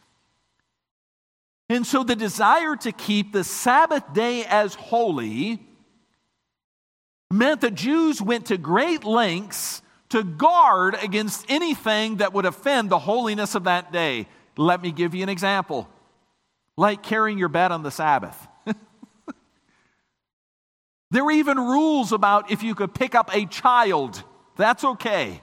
And 1.68 1.86
so 1.86 2.04
the 2.04 2.14
desire 2.14 2.76
to 2.76 2.92
keep 2.92 3.32
the 3.32 3.42
Sabbath 3.42 4.12
day 4.12 4.44
as 4.44 4.74
holy 4.74 5.60
meant 7.30 7.60
that 7.62 7.74
Jews 7.74 8.22
went 8.22 8.46
to 8.46 8.58
great 8.58 9.04
lengths 9.04 9.82
to 10.10 10.22
guard 10.22 10.96
against 11.02 11.44
anything 11.48 12.16
that 12.16 12.32
would 12.32 12.44
offend 12.46 12.90
the 12.90 12.98
holiness 12.98 13.54
of 13.54 13.64
that 13.64 13.92
day. 13.92 14.28
Let 14.56 14.80
me 14.80 14.92
give 14.92 15.14
you 15.14 15.22
an 15.22 15.28
example 15.28 15.88
like 16.76 17.02
carrying 17.02 17.38
your 17.38 17.48
bed 17.48 17.72
on 17.72 17.82
the 17.82 17.90
Sabbath. 17.90 18.46
there 21.10 21.24
were 21.24 21.32
even 21.32 21.58
rules 21.58 22.12
about 22.12 22.50
if 22.50 22.62
you 22.62 22.74
could 22.74 22.94
pick 22.94 23.14
up 23.14 23.34
a 23.34 23.46
child, 23.46 24.22
that's 24.56 24.84
okay. 24.84 25.40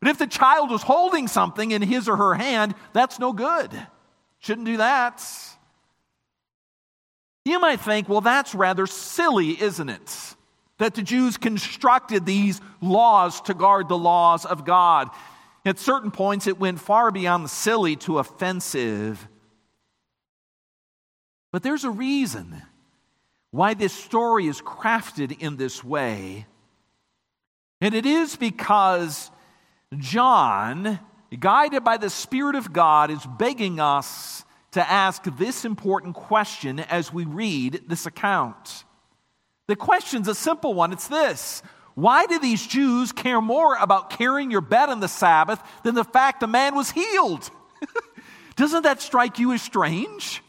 But 0.00 0.10
if 0.10 0.18
the 0.18 0.26
child 0.26 0.70
was 0.70 0.82
holding 0.82 1.28
something 1.28 1.72
in 1.72 1.82
his 1.82 2.08
or 2.08 2.16
her 2.16 2.34
hand, 2.34 2.74
that's 2.92 3.18
no 3.18 3.32
good. 3.32 3.70
Shouldn't 4.38 4.66
do 4.66 4.78
that. 4.78 5.22
You 7.44 7.58
might 7.58 7.80
think, 7.80 8.08
well, 8.08 8.20
that's 8.20 8.54
rather 8.54 8.86
silly, 8.86 9.60
isn't 9.60 9.88
it? 9.88 10.34
That 10.80 10.94
the 10.94 11.02
Jews 11.02 11.36
constructed 11.36 12.24
these 12.24 12.58
laws 12.80 13.42
to 13.42 13.52
guard 13.52 13.88
the 13.88 13.98
laws 13.98 14.46
of 14.46 14.64
God. 14.64 15.10
At 15.66 15.78
certain 15.78 16.10
points, 16.10 16.46
it 16.46 16.58
went 16.58 16.80
far 16.80 17.10
beyond 17.10 17.44
the 17.44 17.50
silly 17.50 17.96
to 17.96 18.18
offensive. 18.18 19.28
But 21.52 21.62
there's 21.62 21.84
a 21.84 21.90
reason 21.90 22.62
why 23.50 23.74
this 23.74 23.92
story 23.92 24.46
is 24.46 24.62
crafted 24.62 25.38
in 25.42 25.58
this 25.58 25.84
way. 25.84 26.46
And 27.82 27.94
it 27.94 28.06
is 28.06 28.36
because 28.36 29.30
John, 29.98 30.98
guided 31.38 31.84
by 31.84 31.98
the 31.98 32.08
Spirit 32.08 32.54
of 32.54 32.72
God, 32.72 33.10
is 33.10 33.26
begging 33.38 33.80
us 33.80 34.46
to 34.70 34.90
ask 34.90 35.24
this 35.36 35.66
important 35.66 36.14
question 36.14 36.78
as 36.78 37.12
we 37.12 37.26
read 37.26 37.82
this 37.86 38.06
account. 38.06 38.84
The 39.70 39.76
question's 39.76 40.26
a 40.26 40.34
simple 40.34 40.74
one 40.74 40.92
it's 40.92 41.06
this 41.06 41.62
Why 41.94 42.26
do 42.26 42.40
these 42.40 42.66
Jews 42.66 43.12
care 43.12 43.40
more 43.40 43.76
about 43.76 44.10
carrying 44.10 44.50
your 44.50 44.62
bed 44.62 44.88
on 44.88 44.98
the 44.98 45.06
Sabbath 45.06 45.62
than 45.84 45.94
the 45.94 46.02
fact 46.02 46.40
the 46.40 46.48
man 46.48 46.74
was 46.74 46.90
healed? 46.90 47.48
Doesn't 48.56 48.82
that 48.82 49.00
strike 49.00 49.38
you 49.38 49.52
as 49.52 49.62
strange? 49.62 50.42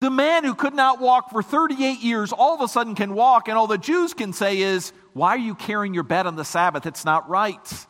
The 0.00 0.10
man 0.10 0.44
who 0.44 0.54
could 0.54 0.74
not 0.74 1.00
walk 1.00 1.30
for 1.30 1.42
38 1.42 2.00
years 2.00 2.34
all 2.34 2.54
of 2.54 2.60
a 2.60 2.68
sudden 2.68 2.94
can 2.94 3.14
walk, 3.14 3.48
and 3.48 3.56
all 3.56 3.66
the 3.66 3.78
Jews 3.78 4.12
can 4.12 4.34
say 4.34 4.58
is, 4.58 4.92
Why 5.14 5.30
are 5.30 5.38
you 5.38 5.54
carrying 5.54 5.94
your 5.94 6.02
bed 6.02 6.26
on 6.26 6.36
the 6.36 6.44
Sabbath? 6.44 6.84
It's 6.84 7.06
not 7.06 7.30
right. 7.30 7.86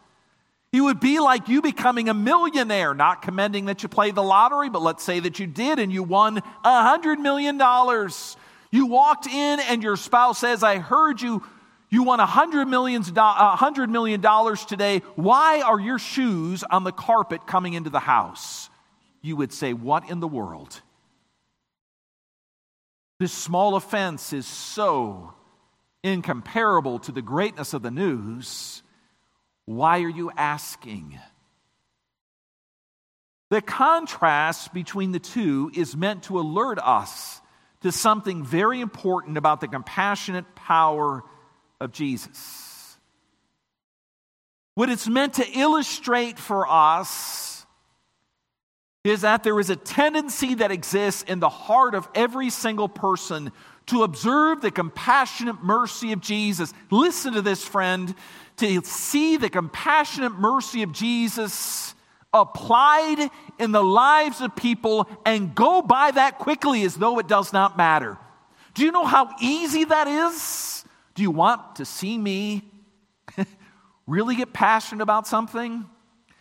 He 0.70 0.80
would 0.80 1.00
be 1.00 1.18
like 1.18 1.48
you 1.48 1.62
becoming 1.62 2.08
a 2.08 2.14
millionaire, 2.14 2.94
not 2.94 3.22
commending 3.22 3.64
that 3.64 3.82
you 3.82 3.88
played 3.88 4.14
the 4.14 4.22
lottery, 4.22 4.70
but 4.70 4.82
let's 4.82 5.02
say 5.02 5.18
that 5.18 5.40
you 5.40 5.48
did 5.48 5.80
and 5.80 5.92
you 5.92 6.04
won 6.04 6.38
a 6.62 6.82
hundred 6.85 7.18
million 7.18 7.58
dollars. 7.58 8.37
You 8.72 8.87
walked 8.87 9.26
in 9.28 9.61
and 9.61 9.82
your 9.82 9.96
spouse 9.96 10.38
says, 10.38 10.64
I 10.64 10.78
heard 10.78 11.22
you, 11.22 11.44
you 11.90 12.02
won 12.02 12.18
a 12.18 12.26
hundred 12.26 12.66
millions, 12.66 13.12
a 13.14 13.56
hundred 13.56 13.90
million 13.90 14.20
dollars 14.20 14.64
today. 14.64 15.00
Why 15.14 15.61
are 15.61 15.78
your 15.78 16.00
shoes 16.00 16.64
on 16.64 16.82
the 16.82 16.90
carpet 16.90 17.46
coming 17.46 17.74
into 17.74 17.90
the 17.90 18.00
house? 18.00 18.70
You 19.20 19.37
would 19.37 19.52
say, 19.52 19.74
What 19.74 20.11
in 20.11 20.18
the 20.18 20.26
world? 20.26 20.80
This 23.20 23.32
small 23.32 23.76
offense 23.76 24.32
is 24.32 24.46
so 24.46 25.35
incomparable 26.02 26.98
to 27.00 27.12
the 27.12 27.22
greatness 27.22 27.74
of 27.74 27.82
the 27.82 27.90
news 27.90 28.82
why 29.64 30.00
are 30.00 30.08
you 30.08 30.30
asking? 30.37 31.20
The 33.50 33.61
contrast 33.61 34.72
between 34.72 35.12
the 35.12 35.18
two 35.18 35.70
is 35.74 35.96
meant 35.96 36.24
to 36.24 36.40
alert 36.40 36.78
us 36.78 37.40
to 37.83 37.92
something 37.92 38.45
very 38.45 38.81
important 38.81 39.37
about 39.37 39.61
the 39.61 39.68
compassionate 39.68 40.55
power 40.55 41.23
of 41.81 41.92
Jesus. 41.92 42.97
What 44.75 44.88
it's 44.88 45.09
meant 45.09 45.35
to 45.35 45.47
illustrate 45.47 46.38
for 46.38 46.66
us 46.68 47.66
is 49.05 49.23
that 49.23 49.42
there 49.42 49.59
is 49.59 49.68
a 49.68 49.77
tendency 49.77 50.55
that 50.55 50.71
exists 50.71 51.23
in 51.25 51.40
the 51.40 51.49
heart 51.49 51.95
of 51.95 52.09
every 52.14 52.51
single 52.51 52.88
person 52.88 53.53
to 53.87 54.05
observe 54.05 54.61
the 54.61 54.71
compassionate 54.71 55.62
mercy 55.62 56.12
of 56.12 56.21
Jesus. 56.21 56.73
Listen 56.90 57.33
to 57.35 57.42
this, 57.42 57.64
friend 57.64 58.14
to 58.59 58.83
see 58.85 59.37
the 59.37 59.51
compassionate 59.51 60.33
mercy 60.33 60.83
of 60.83 60.92
Jesus 60.92 61.91
applied 62.33 63.31
in 63.59 63.73
the 63.73 63.83
lives 63.83 64.40
of 64.40 64.57
people 64.57 65.09
and 65.25 65.55
go 65.55 65.83
by 65.83 66.11
that 66.12 66.38
quickly 66.38 66.83
as 66.85 66.97
though 66.97 67.18
it 67.18 67.29
does 67.29 67.53
not 67.53 67.77
matter. 67.77 68.18
Do 68.75 68.85
you 68.85 68.92
know 68.92 69.05
how 69.05 69.35
easy 69.40 69.85
that 69.85 70.09
is? 70.09 70.85
Do 71.14 71.23
you 71.23 71.31
want 71.31 71.77
to 71.77 71.85
see 71.85 72.16
me 72.16 72.62
really 74.07 74.35
get 74.35 74.53
passionate 74.53 75.03
about 75.03 75.27
something? 75.27 75.85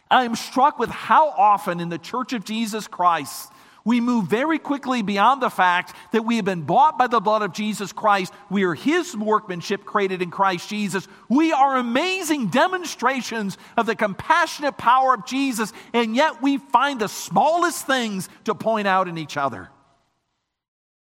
I 0.10 0.24
am 0.24 0.36
struck 0.36 0.80
with 0.80 0.90
how 0.90 1.30
often 1.30 1.80
in 1.80 1.90
the 1.90 1.98
Church 1.98 2.34
of 2.34 2.46
Jesus 2.46 2.88
Christ 2.88 3.52
we 3.84 4.00
move 4.00 4.28
very 4.28 4.60
quickly 4.60 5.02
beyond 5.02 5.42
the 5.42 5.50
fact 5.50 5.96
that 6.12 6.24
we 6.24 6.36
have 6.36 6.46
been 6.46 6.62
bought 6.62 6.98
by 6.98 7.08
the 7.08 7.20
blood 7.20 7.42
of 7.42 7.54
Jesus 7.54 7.92
Christ. 7.92 8.34
We 8.50 8.64
are 8.64 8.74
His 8.74 9.16
workmanship 9.16 9.86
created 9.86 10.22
in 10.22 10.30
Christ 10.30 10.70
Jesus. 10.70 11.08
We 11.30 11.52
are 11.52 11.78
amazing 11.78 12.48
demonstrations 12.48 13.58
of 13.78 13.86
the 13.86 13.96
compassionate 13.96 14.78
power 14.78 15.14
of 15.14 15.26
Jesus, 15.26 15.74
and 15.94 16.16
yet 16.16 16.42
we 16.42 16.58
find 16.58 17.00
the 17.00 17.08
smallest 17.08 17.88
things 17.88 18.30
to 18.44 18.54
point 18.54 18.88
out 18.88 19.08
in 19.08 19.18
each 19.18 19.38
other. 19.38 19.70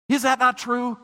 Is 0.08 0.22
that 0.22 0.38
not 0.38 0.58
true? 0.58 0.98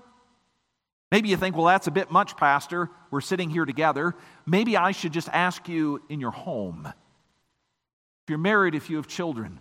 Maybe 1.11 1.29
you 1.29 1.37
think, 1.37 1.57
well, 1.57 1.67
that's 1.67 1.89
a 1.89 1.93
bit 1.93 2.11
much, 2.11 2.37
Pastor. 2.37 2.89
We're 3.11 3.21
sitting 3.21 3.51
here 3.51 3.65
together. 3.65 4.15
Maybe 4.47 4.77
I 4.77 4.93
should 4.93 5.13
just 5.13 5.29
ask 5.29 5.69
you 5.69 6.01
in 6.09 6.21
your 6.21 6.31
home. 6.31 6.87
If 6.87 8.31
you're 8.31 8.39
married, 8.39 8.75
if 8.75 8.89
you 8.89 8.97
have 8.97 9.09
children, 9.09 9.59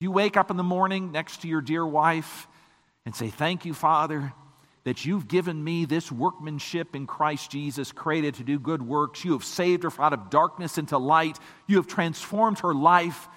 you 0.00 0.10
wake 0.10 0.36
up 0.36 0.50
in 0.50 0.56
the 0.56 0.62
morning 0.62 1.10
next 1.12 1.42
to 1.42 1.48
your 1.48 1.60
dear 1.60 1.86
wife 1.86 2.46
and 3.04 3.14
say, 3.14 3.28
Thank 3.28 3.64
you, 3.64 3.74
Father, 3.74 4.32
that 4.84 5.04
you've 5.04 5.28
given 5.28 5.62
me 5.62 5.84
this 5.84 6.12
workmanship 6.12 6.94
in 6.94 7.06
Christ 7.06 7.50
Jesus, 7.50 7.90
created 7.90 8.34
to 8.34 8.44
do 8.44 8.58
good 8.58 8.80
works. 8.80 9.24
You 9.24 9.32
have 9.32 9.44
saved 9.44 9.82
her 9.82 9.92
out 9.98 10.12
of 10.12 10.30
darkness 10.30 10.78
into 10.78 10.98
light. 10.98 11.38
You 11.66 11.76
have 11.76 11.88
transformed 11.88 12.60
her 12.60 12.74
life. 12.74 13.28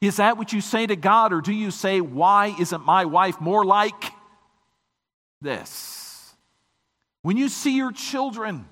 Is 0.00 0.16
that 0.16 0.36
what 0.36 0.52
you 0.52 0.60
say 0.60 0.86
to 0.86 0.96
God, 0.96 1.32
or 1.32 1.40
do 1.40 1.52
you 1.52 1.70
say, 1.70 2.00
Why 2.00 2.54
isn't 2.58 2.84
my 2.84 3.04
wife 3.04 3.40
more 3.40 3.64
like 3.64 4.12
this? 5.40 6.34
When 7.22 7.36
you 7.36 7.48
see 7.48 7.76
your 7.76 7.92
children, 7.92 8.66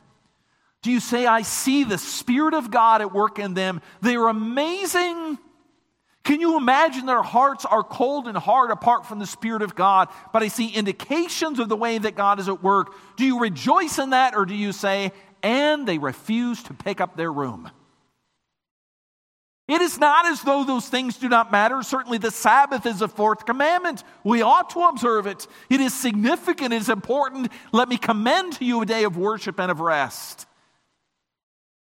do 0.82 0.90
you 0.90 1.00
say, 1.00 1.26
I 1.26 1.42
see 1.42 1.84
the 1.84 1.98
Spirit 1.98 2.54
of 2.54 2.70
God 2.70 3.00
at 3.00 3.12
work 3.12 3.38
in 3.38 3.54
them? 3.54 3.82
They 4.02 4.16
are 4.16 4.28
amazing. 4.28 5.38
Can 6.26 6.40
you 6.40 6.56
imagine 6.56 7.06
their 7.06 7.22
hearts 7.22 7.64
are 7.64 7.84
cold 7.84 8.26
and 8.26 8.36
hard 8.36 8.72
apart 8.72 9.06
from 9.06 9.20
the 9.20 9.28
Spirit 9.28 9.62
of 9.62 9.76
God, 9.76 10.08
but 10.32 10.42
I 10.42 10.48
see 10.48 10.66
indications 10.66 11.60
of 11.60 11.68
the 11.68 11.76
way 11.76 11.98
that 11.98 12.16
God 12.16 12.40
is 12.40 12.48
at 12.48 12.64
work? 12.64 12.96
Do 13.16 13.24
you 13.24 13.38
rejoice 13.38 14.00
in 14.00 14.10
that, 14.10 14.34
or 14.34 14.44
do 14.44 14.52
you 14.52 14.72
say, 14.72 15.12
and 15.44 15.86
they 15.86 15.98
refuse 15.98 16.64
to 16.64 16.74
pick 16.74 17.00
up 17.00 17.16
their 17.16 17.32
room? 17.32 17.70
It 19.68 19.80
is 19.80 20.00
not 20.00 20.26
as 20.26 20.42
though 20.42 20.64
those 20.64 20.88
things 20.88 21.16
do 21.16 21.28
not 21.28 21.52
matter. 21.52 21.80
Certainly, 21.84 22.18
the 22.18 22.32
Sabbath 22.32 22.86
is 22.86 23.02
a 23.02 23.08
fourth 23.08 23.46
commandment. 23.46 24.02
We 24.24 24.42
ought 24.42 24.70
to 24.70 24.80
observe 24.80 25.28
it. 25.28 25.46
It 25.70 25.80
is 25.80 25.94
significant, 25.94 26.72
it 26.72 26.82
is 26.82 26.88
important. 26.88 27.52
Let 27.70 27.88
me 27.88 27.98
commend 27.98 28.54
to 28.54 28.64
you 28.64 28.82
a 28.82 28.86
day 28.86 29.04
of 29.04 29.16
worship 29.16 29.60
and 29.60 29.70
of 29.70 29.78
rest. 29.78 30.48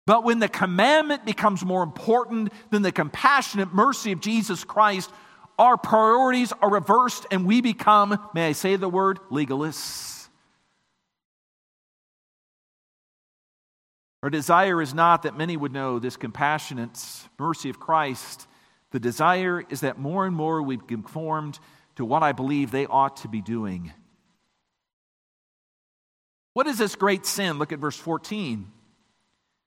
But 0.06 0.24
when 0.24 0.40
the 0.40 0.48
commandment 0.48 1.26
becomes 1.26 1.66
more 1.66 1.82
important 1.82 2.54
than 2.70 2.84
the 2.84 2.92
compassionate 2.92 3.74
mercy 3.74 4.12
of 4.12 4.20
Jesus 4.20 4.64
Christ, 4.64 5.10
our 5.58 5.78
priorities 5.78 6.54
are 6.62 6.70
reversed 6.70 7.26
and 7.32 7.46
we 7.46 7.62
become, 7.62 8.20
may 8.34 8.50
I 8.50 8.52
say 8.52 8.76
the 8.76 8.90
word, 8.90 9.20
legalists. 9.32 10.28
Our 14.22 14.30
desire 14.30 14.82
is 14.82 14.94
not 14.94 15.24
that 15.24 15.38
many 15.38 15.56
would 15.56 15.72
know 15.72 16.00
this 16.00 16.18
compassionate 16.18 17.00
mercy 17.40 17.70
of 17.70 17.80
Christ. 17.80 18.48
The 18.92 19.00
desire 19.00 19.64
is 19.70 19.82
that 19.82 20.00
more 20.00 20.26
and 20.26 20.36
more 20.36 20.62
we 20.62 20.78
conformed 20.78 21.60
to 21.96 22.06
what 22.06 22.24
I 22.24 22.32
believe 22.32 22.72
they 22.72 22.86
ought 22.86 23.18
to 23.18 23.28
be 23.28 23.42
doing. 23.42 23.94
What 26.54 26.68
is 26.68 26.78
this 26.78 26.96
great 26.96 27.26
sin? 27.26 27.60
Look 27.60 27.72
at 27.72 27.80
verse 27.80 27.98
14. 27.98 28.72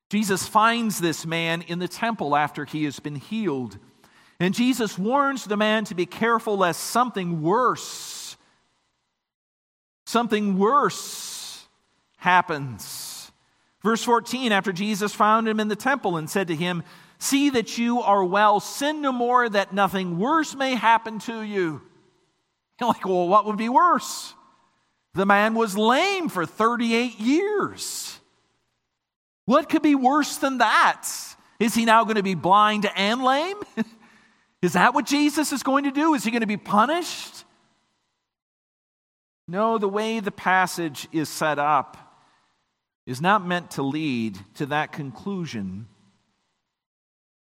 Jesus 0.08 0.46
finds 0.46 1.00
this 1.00 1.26
man 1.26 1.62
in 1.62 1.78
the 1.78 1.88
temple 1.88 2.34
after 2.34 2.64
he 2.64 2.84
has 2.84 2.98
been 2.98 3.16
healed. 3.16 3.78
And 4.40 4.54
Jesus 4.54 4.98
warns 4.98 5.44
the 5.44 5.56
man 5.56 5.84
to 5.86 5.94
be 5.94 6.06
careful 6.06 6.56
lest 6.56 6.80
something 6.80 7.42
worse, 7.42 8.36
something 10.06 10.58
worse 10.58 11.66
happens. 12.16 13.30
Verse 13.82 14.02
14 14.04 14.52
After 14.52 14.72
Jesus 14.72 15.14
found 15.14 15.48
him 15.48 15.60
in 15.60 15.68
the 15.68 15.76
temple 15.76 16.16
and 16.16 16.30
said 16.30 16.48
to 16.48 16.54
him, 16.54 16.82
See 17.18 17.50
that 17.50 17.78
you 17.78 18.00
are 18.00 18.24
well, 18.24 18.60
sin 18.60 19.02
no 19.02 19.10
more, 19.10 19.48
that 19.48 19.72
nothing 19.72 20.18
worse 20.18 20.54
may 20.54 20.74
happen 20.76 21.18
to 21.20 21.42
you. 21.42 21.82
You're 22.80 22.88
like, 22.88 23.04
well, 23.04 23.28
what 23.28 23.44
would 23.46 23.56
be 23.56 23.68
worse? 23.68 24.34
The 25.14 25.26
man 25.26 25.54
was 25.54 25.76
lame 25.76 26.28
for 26.28 26.46
38 26.46 27.18
years. 27.18 28.17
What 29.48 29.70
could 29.70 29.80
be 29.80 29.94
worse 29.94 30.36
than 30.36 30.58
that? 30.58 31.08
Is 31.58 31.74
he 31.74 31.86
now 31.86 32.04
going 32.04 32.16
to 32.16 32.22
be 32.22 32.34
blind 32.34 32.86
and 32.94 33.24
lame? 33.24 33.56
is 34.62 34.74
that 34.74 34.92
what 34.92 35.06
Jesus 35.06 35.52
is 35.52 35.62
going 35.62 35.84
to 35.84 35.90
do? 35.90 36.12
Is 36.12 36.22
he 36.22 36.30
going 36.30 36.42
to 36.42 36.46
be 36.46 36.58
punished? 36.58 37.46
No, 39.48 39.78
the 39.78 39.88
way 39.88 40.20
the 40.20 40.30
passage 40.30 41.08
is 41.12 41.30
set 41.30 41.58
up 41.58 41.96
is 43.06 43.22
not 43.22 43.46
meant 43.46 43.70
to 43.70 43.82
lead 43.82 44.38
to 44.56 44.66
that 44.66 44.92
conclusion. 44.92 45.86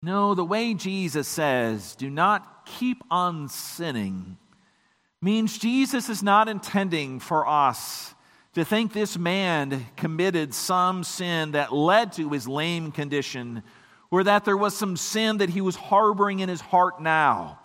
No, 0.01 0.35
the 0.35 0.43
way 0.43 0.73
Jesus 0.73 1.29
says, 1.29 1.95
do 1.95 2.09
not 2.09 2.65
keep 2.65 3.01
on 3.09 3.47
sinning, 3.47 4.35
means 5.21 5.57
Jesus 5.57 6.09
is 6.09 6.21
not 6.21 6.49
intending 6.49 7.21
for 7.21 7.47
us 7.47 8.13
to 8.53 8.63
think 8.63 8.93
this 8.93 9.17
man 9.17 9.85
committed 9.95 10.53
some 10.53 11.03
sin 11.03 11.51
that 11.53 11.73
led 11.73 12.13
to 12.13 12.29
his 12.29 12.47
lame 12.47 12.91
condition, 12.91 13.63
or 14.11 14.23
that 14.23 14.45
there 14.45 14.57
was 14.57 14.75
some 14.75 14.95
sin 14.95 15.37
that 15.37 15.49
he 15.49 15.61
was 15.61 15.75
harboring 15.75 16.39
in 16.39 16.49
his 16.49 16.61
heart 16.61 17.01
now. 17.01 17.59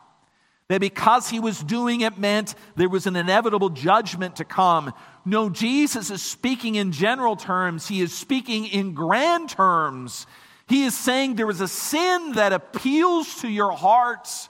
That 0.68 0.80
because 0.80 1.28
he 1.28 1.40
was 1.40 1.62
doing 1.62 2.02
it 2.02 2.18
meant 2.18 2.54
there 2.76 2.88
was 2.88 3.06
an 3.06 3.16
inevitable 3.16 3.70
judgment 3.70 4.36
to 4.36 4.44
come. 4.44 4.92
No, 5.24 5.50
Jesus 5.50 6.10
is 6.10 6.22
speaking 6.22 6.74
in 6.74 6.92
general 6.92 7.36
terms, 7.36 7.88
he 7.88 8.00
is 8.00 8.12
speaking 8.14 8.66
in 8.66 8.94
grand 8.94 9.50
terms. 9.50 10.26
He 10.68 10.84
is 10.84 10.96
saying 10.96 11.34
there 11.34 11.50
is 11.50 11.62
a 11.62 11.68
sin 11.68 12.32
that 12.32 12.52
appeals 12.52 13.40
to 13.40 13.48
your 13.48 13.72
hearts 13.72 14.48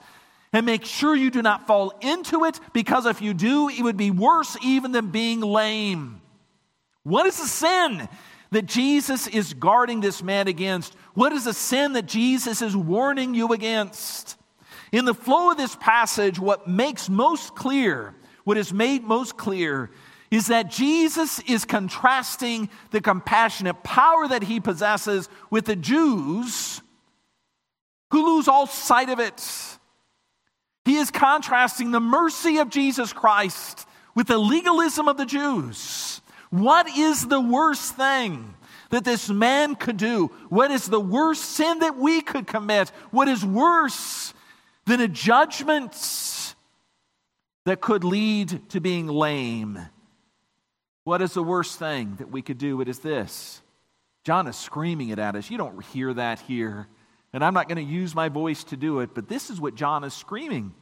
And 0.51 0.65
make 0.65 0.85
sure 0.85 1.15
you 1.15 1.29
do 1.29 1.41
not 1.41 1.67
fall 1.67 1.93
into 2.01 2.45
it, 2.45 2.59
because 2.73 3.05
if 3.05 3.21
you 3.21 3.33
do, 3.33 3.69
it 3.69 3.81
would 3.81 3.97
be 3.97 4.11
worse 4.11 4.57
even 4.63 4.91
than 4.91 5.11
being 5.11 5.41
lame. 5.41 6.21
What 7.03 7.25
is 7.25 7.39
the 7.39 7.47
sin 7.47 8.07
that 8.51 8.65
Jesus 8.65 9.27
is 9.27 9.53
guarding 9.53 10.01
this 10.01 10.23
man 10.23 10.47
against? 10.47 10.95
What 11.13 11.33
is 11.33 11.45
the 11.45 11.53
sin 11.53 11.93
that 11.93 12.05
Jesus 12.05 12.61
is 12.61 12.75
warning 12.75 13.35
you 13.35 13.53
against? 13.53 14.37
In 14.91 15.05
the 15.05 15.13
flow 15.13 15.51
of 15.51 15.57
this 15.57 15.75
passage, 15.75 16.39
what 16.39 16.67
makes 16.67 17.09
most 17.09 17.55
clear, 17.55 18.15
what 18.43 18.57
is 18.57 18.73
made 18.73 19.03
most 19.03 19.37
clear, 19.37 19.91
is 20.31 20.47
that 20.47 20.69
Jesus 20.71 21.39
is 21.41 21.65
contrasting 21.65 22.69
the 22.91 23.01
compassionate 23.01 23.83
power 23.83 24.27
that 24.27 24.43
he 24.43 24.59
possesses 24.59 25.29
with 25.49 25.65
the 25.65 25.75
Jews 25.75 26.81
who 28.11 28.35
lose 28.35 28.47
all 28.47 28.67
sight 28.67 29.09
of 29.09 29.19
it. 29.19 29.43
He 30.85 30.97
is 30.97 31.11
contrasting 31.11 31.91
the 31.91 31.99
mercy 31.99 32.57
of 32.57 32.69
Jesus 32.69 33.13
Christ 33.13 33.87
with 34.15 34.27
the 34.27 34.37
legalism 34.37 35.07
of 35.07 35.17
the 35.17 35.25
Jews. 35.25 36.18
What 36.49 36.89
is 36.89 37.27
the 37.27 37.41
worst 37.41 37.95
thing 37.95 38.55
that 38.89 39.03
this 39.03 39.29
man 39.29 39.75
could 39.75 39.97
do? 39.97 40.31
What 40.49 40.71
is 40.71 40.87
the 40.87 40.99
worst 40.99 41.43
sin 41.43 41.79
that 41.79 41.97
we 41.97 42.21
could 42.21 42.47
commit? 42.47 42.89
What 43.11 43.27
is 43.27 43.45
worse 43.45 44.33
than 44.85 44.99
a 44.99 45.07
judgment 45.07 45.93
that 47.65 47.81
could 47.81 48.03
lead 48.03 48.69
to 48.69 48.79
being 48.79 49.07
lame? 49.07 49.79
What 51.03 51.21
is 51.21 51.33
the 51.33 51.43
worst 51.43 51.77
thing 51.77 52.15
that 52.17 52.31
we 52.31 52.41
could 52.41 52.57
do? 52.57 52.81
It 52.81 52.87
is 52.87 52.99
this. 52.99 53.61
John 54.23 54.47
is 54.47 54.55
screaming 54.55 55.09
it 55.09 55.19
at 55.19 55.35
us. 55.35 55.49
You 55.49 55.57
don't 55.57 55.83
hear 55.85 56.13
that 56.13 56.39
here. 56.41 56.87
And 57.31 57.43
I'm 57.43 57.53
not 57.53 57.67
going 57.67 57.83
to 57.83 57.93
use 57.93 58.15
my 58.15 58.29
voice 58.29 58.63
to 58.65 58.77
do 58.77 58.99
it, 58.99 59.13
but 59.13 59.27
this 59.27 59.49
is 59.49 59.61
what 59.61 59.75
John 59.75 60.03
is 60.03 60.13
screaming. 60.13 60.73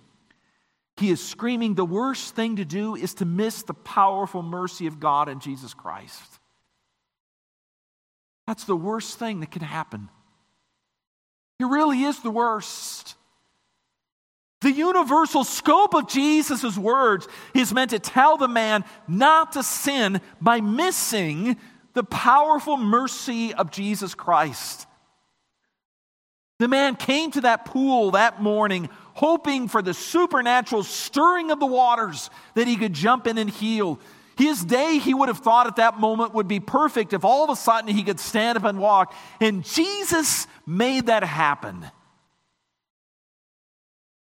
He 0.98 1.12
is 1.12 1.24
screaming 1.24 1.76
the 1.76 1.86
worst 1.86 2.36
thing 2.36 2.56
to 2.56 2.66
do 2.66 2.96
is 2.96 3.14
to 3.16 3.26
miss 3.26 3.62
the 3.64 3.74
powerful 3.74 4.42
mercy 4.42 4.88
of 4.88 5.00
God 5.00 5.30
in 5.30 5.40
Jesus 5.40 5.74
Christ. 5.74 6.40
That's 8.48 8.64
the 8.64 8.76
worst 8.76 9.20
thing 9.20 9.42
that 9.42 9.52
can 9.52 9.62
happen. 9.62 10.10
It 11.60 11.66
really 11.66 12.04
is 12.04 12.20
the 12.20 12.32
worst. 12.32 13.16
The 14.62 14.72
universal 14.72 15.44
scope 15.44 15.94
of 15.94 16.08
Jesus' 16.08 16.78
words 16.78 17.28
is 17.54 17.74
meant 17.74 17.92
to 17.92 18.00
tell 18.00 18.38
the 18.38 18.48
man 18.48 18.84
not 19.08 19.52
to 19.52 19.62
sin 19.62 20.20
by 20.42 20.62
missing 20.62 21.58
the 21.94 22.04
powerful 22.04 22.78
mercy 22.78 23.54
of 23.54 23.70
Jesus 23.70 24.16
Christ. 24.16 24.88
The 26.60 26.68
man 26.68 26.96
came 26.96 27.30
to 27.32 27.42
that 27.42 27.66
pool 27.66 28.12
that 28.12 28.42
morning 28.42 28.90
hoping 29.18 29.68
for 29.68 29.82
the 29.82 29.96
supernatural 29.96 30.84
stirring 30.84 31.50
of 31.50 31.60
the 31.60 31.66
waters 31.66 32.30
that 32.54 32.68
he 32.68 32.76
could 32.76 32.94
jump 32.94 33.26
in 33.26 33.40
and 33.40 33.50
heal. 33.50 34.00
His 34.38 34.64
day, 34.64 35.00
he 35.00 35.16
would 35.16 35.28
have 35.28 35.40
thought 35.40 35.66
at 35.66 35.78
that 35.78 36.00
moment, 36.00 36.36
would 36.36 36.48
be 36.48 36.60
perfect 36.60 37.14
if 37.14 37.26
all 37.26 37.44
of 37.44 37.50
a 37.50 37.56
sudden 37.56 37.90
he 37.90 38.04
could 38.04 38.20
stand 38.20 38.60
up 38.60 38.64
and 38.64 38.78
walk. 38.78 39.16
And 39.42 39.66
Jesus 39.66 40.46
made 40.68 41.08
that 41.08 41.24
happen. 41.24 41.90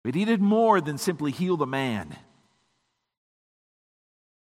But 0.03 0.15
he 0.15 0.25
did 0.25 0.41
more 0.41 0.81
than 0.81 0.97
simply 0.97 1.29
heal 1.29 1.57
the 1.57 1.67
man. 1.67 2.15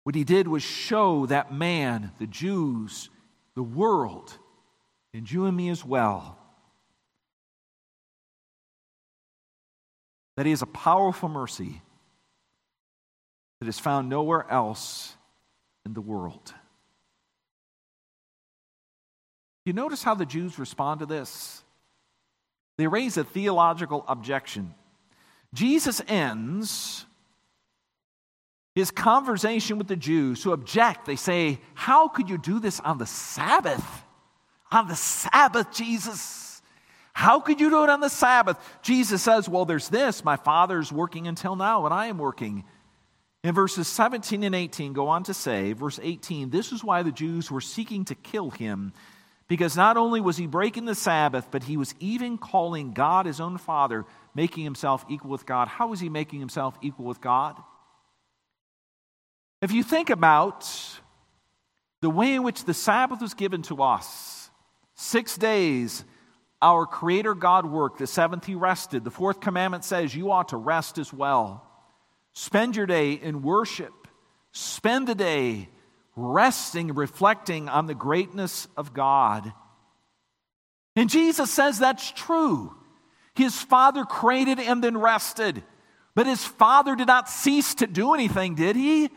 What 0.03 0.13
he 0.13 0.23
did 0.23 0.47
was 0.47 0.61
show 0.61 1.25
that 1.25 1.51
man, 1.51 2.11
the 2.19 2.27
Jews, 2.27 3.09
the 3.55 3.63
world, 3.63 4.37
and 5.11 5.29
you 5.29 5.45
and 5.45 5.57
me 5.57 5.69
as 5.69 5.83
well, 5.83 6.38
that 10.39 10.45
he 10.45 10.53
is 10.53 10.61
a 10.61 10.65
powerful 10.67 11.27
mercy 11.27 11.81
that 13.59 13.67
is 13.67 13.77
found 13.77 14.07
nowhere 14.07 14.49
else 14.49 15.13
in 15.85 15.93
the 15.93 15.99
world. 15.99 16.53
You 19.65 19.73
notice 19.73 20.01
how 20.01 20.15
the 20.15 20.25
Jews 20.25 20.57
respond 20.57 21.01
to 21.01 21.05
this? 21.05 21.61
They 22.77 22.87
raise 22.87 23.17
a 23.17 23.25
theological 23.25 24.05
objection. 24.07 24.73
Jesus 25.53 26.01
ends 26.07 27.05
his 28.75 28.91
conversation 28.91 29.77
with 29.77 29.89
the 29.89 29.97
Jews 29.97 30.41
who 30.41 30.53
object. 30.53 31.05
They 31.05 31.17
say, 31.17 31.59
How 31.73 32.07
could 32.07 32.29
you 32.29 32.37
do 32.37 32.61
this 32.61 32.79
on 32.79 32.97
the 32.97 33.05
Sabbath? 33.05 34.05
On 34.71 34.87
the 34.87 34.95
Sabbath, 34.95 35.73
Jesus. 35.73 36.48
How 37.19 37.41
could 37.41 37.59
you 37.59 37.69
do 37.69 37.83
it 37.83 37.89
on 37.89 37.99
the 37.99 38.07
Sabbath? 38.07 38.57
Jesus 38.81 39.21
says, 39.21 39.49
Well, 39.49 39.65
there's 39.65 39.89
this. 39.89 40.23
My 40.23 40.37
Father's 40.37 40.89
working 40.89 41.27
until 41.27 41.57
now, 41.57 41.83
and 41.83 41.93
I 41.93 42.05
am 42.05 42.17
working. 42.17 42.63
In 43.43 43.53
verses 43.53 43.89
17 43.89 44.41
and 44.41 44.55
18, 44.55 44.93
go 44.93 45.09
on 45.09 45.23
to 45.23 45.33
say, 45.33 45.73
verse 45.73 45.99
18, 46.01 46.49
this 46.49 46.71
is 46.71 46.81
why 46.81 47.03
the 47.03 47.11
Jews 47.11 47.51
were 47.51 47.59
seeking 47.59 48.05
to 48.05 48.15
kill 48.15 48.51
him, 48.51 48.93
because 49.49 49.75
not 49.75 49.97
only 49.97 50.21
was 50.21 50.37
he 50.37 50.47
breaking 50.47 50.85
the 50.85 50.95
Sabbath, 50.95 51.49
but 51.51 51.63
he 51.63 51.75
was 51.75 51.93
even 51.99 52.37
calling 52.37 52.93
God 52.93 53.25
his 53.25 53.41
own 53.41 53.57
Father 53.57 54.05
making 54.33 54.63
himself 54.63 55.03
equal 55.09 55.29
with 55.29 55.45
God. 55.45 55.67
How 55.67 55.91
is 55.91 55.99
he 55.99 56.07
making 56.07 56.39
himself 56.39 56.77
equal 56.81 57.03
with 57.03 57.19
God? 57.19 57.61
If 59.61 59.73
you 59.73 59.83
think 59.83 60.09
about 60.09 60.65
the 61.99 62.09
way 62.09 62.33
in 62.33 62.43
which 62.43 62.63
the 62.63 62.73
Sabbath 62.73 63.19
was 63.21 63.33
given 63.33 63.61
to 63.63 63.83
us, 63.83 64.49
six 64.95 65.35
days 65.35 66.05
our 66.61 66.85
Creator 66.85 67.35
God 67.35 67.65
worked, 67.65 67.99
the 67.99 68.07
seventh 68.07 68.45
he 68.45 68.55
rested. 68.55 69.03
The 69.03 69.11
fourth 69.11 69.39
commandment 69.39 69.85
says 69.85 70.13
you 70.13 70.31
ought 70.31 70.49
to 70.49 70.57
rest 70.57 70.97
as 70.97 71.13
well. 71.13 71.65
Spend 72.33 72.75
your 72.75 72.85
day 72.85 73.13
in 73.13 73.41
worship, 73.41 74.07
spend 74.51 75.07
the 75.07 75.15
day 75.15 75.69
resting, 76.15 76.93
reflecting 76.93 77.69
on 77.69 77.87
the 77.87 77.95
greatness 77.95 78.67
of 78.75 78.93
God. 78.93 79.53
And 80.95 81.09
Jesus 81.09 81.51
says 81.51 81.79
that's 81.79 82.11
true. 82.11 82.75
His 83.35 83.59
father 83.61 84.03
created 84.03 84.59
and 84.59 84.83
then 84.83 84.97
rested. 84.97 85.63
But 86.13 86.27
his 86.27 86.43
father 86.43 86.95
did 86.95 87.07
not 87.07 87.29
cease 87.29 87.75
to 87.75 87.87
do 87.87 88.13
anything, 88.13 88.55
did 88.55 88.75
he? 88.75 89.09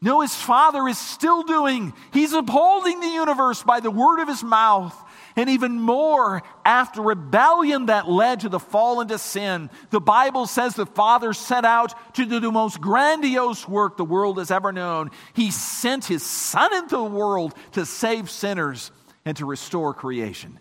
No, 0.00 0.20
his 0.20 0.34
father 0.34 0.86
is 0.86 0.98
still 0.98 1.42
doing. 1.42 1.92
He's 2.12 2.32
upholding 2.32 3.00
the 3.00 3.08
universe 3.08 3.62
by 3.62 3.80
the 3.80 3.90
word 3.90 4.20
of 4.20 4.28
his 4.28 4.44
mouth. 4.44 4.94
And 5.36 5.50
even 5.50 5.80
more, 5.80 6.42
after 6.64 7.02
rebellion 7.02 7.86
that 7.86 8.08
led 8.08 8.40
to 8.40 8.48
the 8.48 8.60
fall 8.60 9.00
into 9.00 9.18
sin, 9.18 9.68
the 9.90 10.00
Bible 10.00 10.46
says 10.46 10.74
the 10.74 10.86
Father 10.86 11.32
set 11.32 11.64
out 11.64 12.14
to 12.14 12.24
do 12.24 12.38
the 12.38 12.52
most 12.52 12.80
grandiose 12.80 13.68
work 13.68 13.96
the 13.96 14.04
world 14.04 14.38
has 14.38 14.52
ever 14.52 14.70
known. 14.70 15.10
He 15.32 15.50
sent 15.50 16.04
His 16.04 16.22
Son 16.22 16.72
into 16.74 16.96
the 16.96 17.02
world 17.02 17.54
to 17.72 17.84
save 17.84 18.30
sinners 18.30 18.92
and 19.24 19.36
to 19.38 19.46
restore 19.46 19.92
creation. 19.92 20.60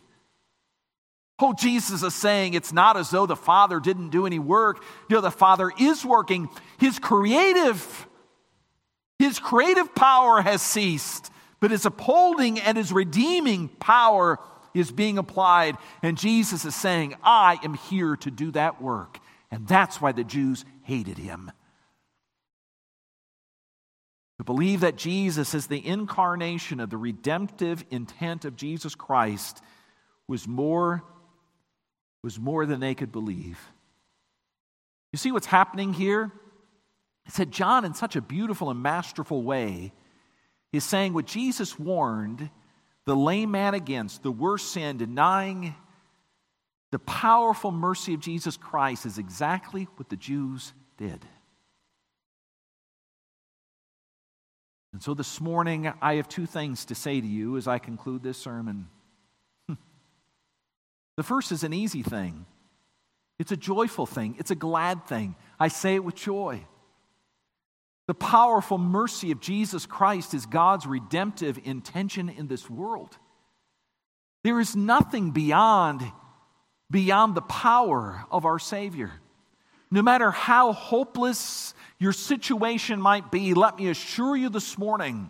Oh, 1.39 1.53
Jesus 1.53 2.01
is 2.01 2.15
saying 2.15 2.53
it's 2.53 2.73
not 2.73 2.97
as 2.97 3.12
though 3.12 3.25
the 3.25 3.36
Father 3.36 3.79
didn't 3.79 4.09
do 4.09 4.25
any 4.25 4.39
work. 4.39 4.83
No, 5.09 5.21
the 5.21 5.29
Father 5.29 5.71
is 5.79 6.03
working. 6.03 6.49
His 6.79 6.97
creative, 6.97 8.07
his 9.19 9.38
creative 9.39 9.93
power 9.93 10.41
has 10.41 10.63
ceased, 10.63 11.31
but 11.59 11.69
his 11.69 11.86
upholding 11.86 12.59
and 12.59 12.75
his 12.75 12.91
redeeming 12.91 13.67
power 13.67 14.39
is 14.73 14.91
being 14.91 15.17
applied. 15.17 15.77
And 16.01 16.17
Jesus 16.17 16.65
is 16.65 16.75
saying, 16.75 17.15
I 17.23 17.59
am 17.63 17.73
here 17.75 18.15
to 18.17 18.31
do 18.31 18.51
that 18.51 18.81
work. 18.81 19.19
And 19.51 19.67
that's 19.67 20.01
why 20.01 20.12
the 20.12 20.23
Jews 20.23 20.65
hated 20.83 21.17
him. 21.17 21.51
To 24.39 24.43
believe 24.43 24.81
that 24.81 24.97
Jesus 24.97 25.53
is 25.53 25.67
the 25.67 25.86
incarnation 25.86 26.79
of 26.79 26.89
the 26.89 26.97
redemptive 26.97 27.86
intent 27.91 28.45
of 28.45 28.55
Jesus 28.55 28.95
Christ 28.95 29.62
was 30.27 30.47
more 30.47 31.03
was 32.23 32.39
more 32.39 32.65
than 32.65 32.79
they 32.79 32.95
could 32.95 33.12
believe. 33.12 33.59
You 35.12 35.17
see 35.17 35.31
what's 35.31 35.45
happening 35.45 35.93
here? 35.93 36.31
It 37.25 37.33
said 37.33 37.51
John, 37.51 37.86
in 37.86 37.93
such 37.93 38.15
a 38.15 38.21
beautiful 38.21 38.69
and 38.69 38.81
masterful 38.81 39.43
way, 39.43 39.91
is 40.71 40.83
saying 40.83 41.13
what 41.13 41.25
Jesus 41.25 41.77
warned 41.77 42.49
the 43.06 43.16
lame 43.16 43.52
man 43.52 43.74
against, 43.74 44.24
the 44.24 44.32
worst 44.32 44.72
sin, 44.72 44.98
denying 44.98 45.76
the 46.92 47.00
powerful 47.00 47.72
mercy 47.72 48.13
of 48.13 48.20
Jesus 48.20 48.56
Christ, 48.56 49.06
is 49.06 49.18
exactly 49.18 49.88
what 49.95 50.10
the 50.10 50.16
Jews 50.16 50.74
did. 50.97 51.26
And 54.93 55.01
so 55.01 55.16
this 55.16 55.41
morning, 55.41 55.91
I 56.01 56.16
have 56.16 56.30
two 56.30 56.45
things 56.45 56.86
to 56.86 56.95
say 56.95 57.20
to 57.20 57.28
you 57.28 57.58
as 57.58 57.68
I 57.68 57.80
conclude 57.80 58.24
this 58.24 58.38
sermon. 58.38 58.88
The 61.16 61.24
first 61.24 61.51
is 61.51 61.64
an 61.64 61.74
easy 61.74 62.01
thing, 62.01 62.45
it's 63.38 63.51
a 63.51 63.58
joyful 63.58 64.06
thing, 64.06 64.36
it's 64.39 64.51
a 64.51 64.56
glad 64.56 65.06
thing. 65.06 65.36
I 65.60 65.68
say 65.68 65.95
it 65.95 66.04
with 66.04 66.16
joy. 66.16 66.66
The 68.08 68.14
powerful 68.14 68.78
mercy 68.78 69.32
of 69.32 69.39
Jesus 69.39 69.86
Christ 69.86 70.34
is 70.34 70.45
God's 70.45 70.86
redemptive 70.86 71.60
intention 71.64 72.30
in 72.30 72.47
this 72.47 72.70
world. 72.70 73.18
There 74.43 74.60
is 74.60 74.76
nothing 74.76 75.32
beyond, 75.32 76.04
beyond 76.91 77.36
the 77.36 77.41
power 77.41 78.26
of 78.30 78.45
our 78.45 78.60
Savior. 78.60 79.12
No 79.89 80.01
matter 80.01 80.32
how 80.32 80.74
hopeless 80.74 81.74
your 81.97 82.14
situation 82.14 82.99
might 82.99 83.32
be, 83.32 83.54
let 83.54 83.78
me 83.78 83.89
assure 83.89 84.36
you 84.36 84.49
this 84.49 84.78
morning 84.78 85.30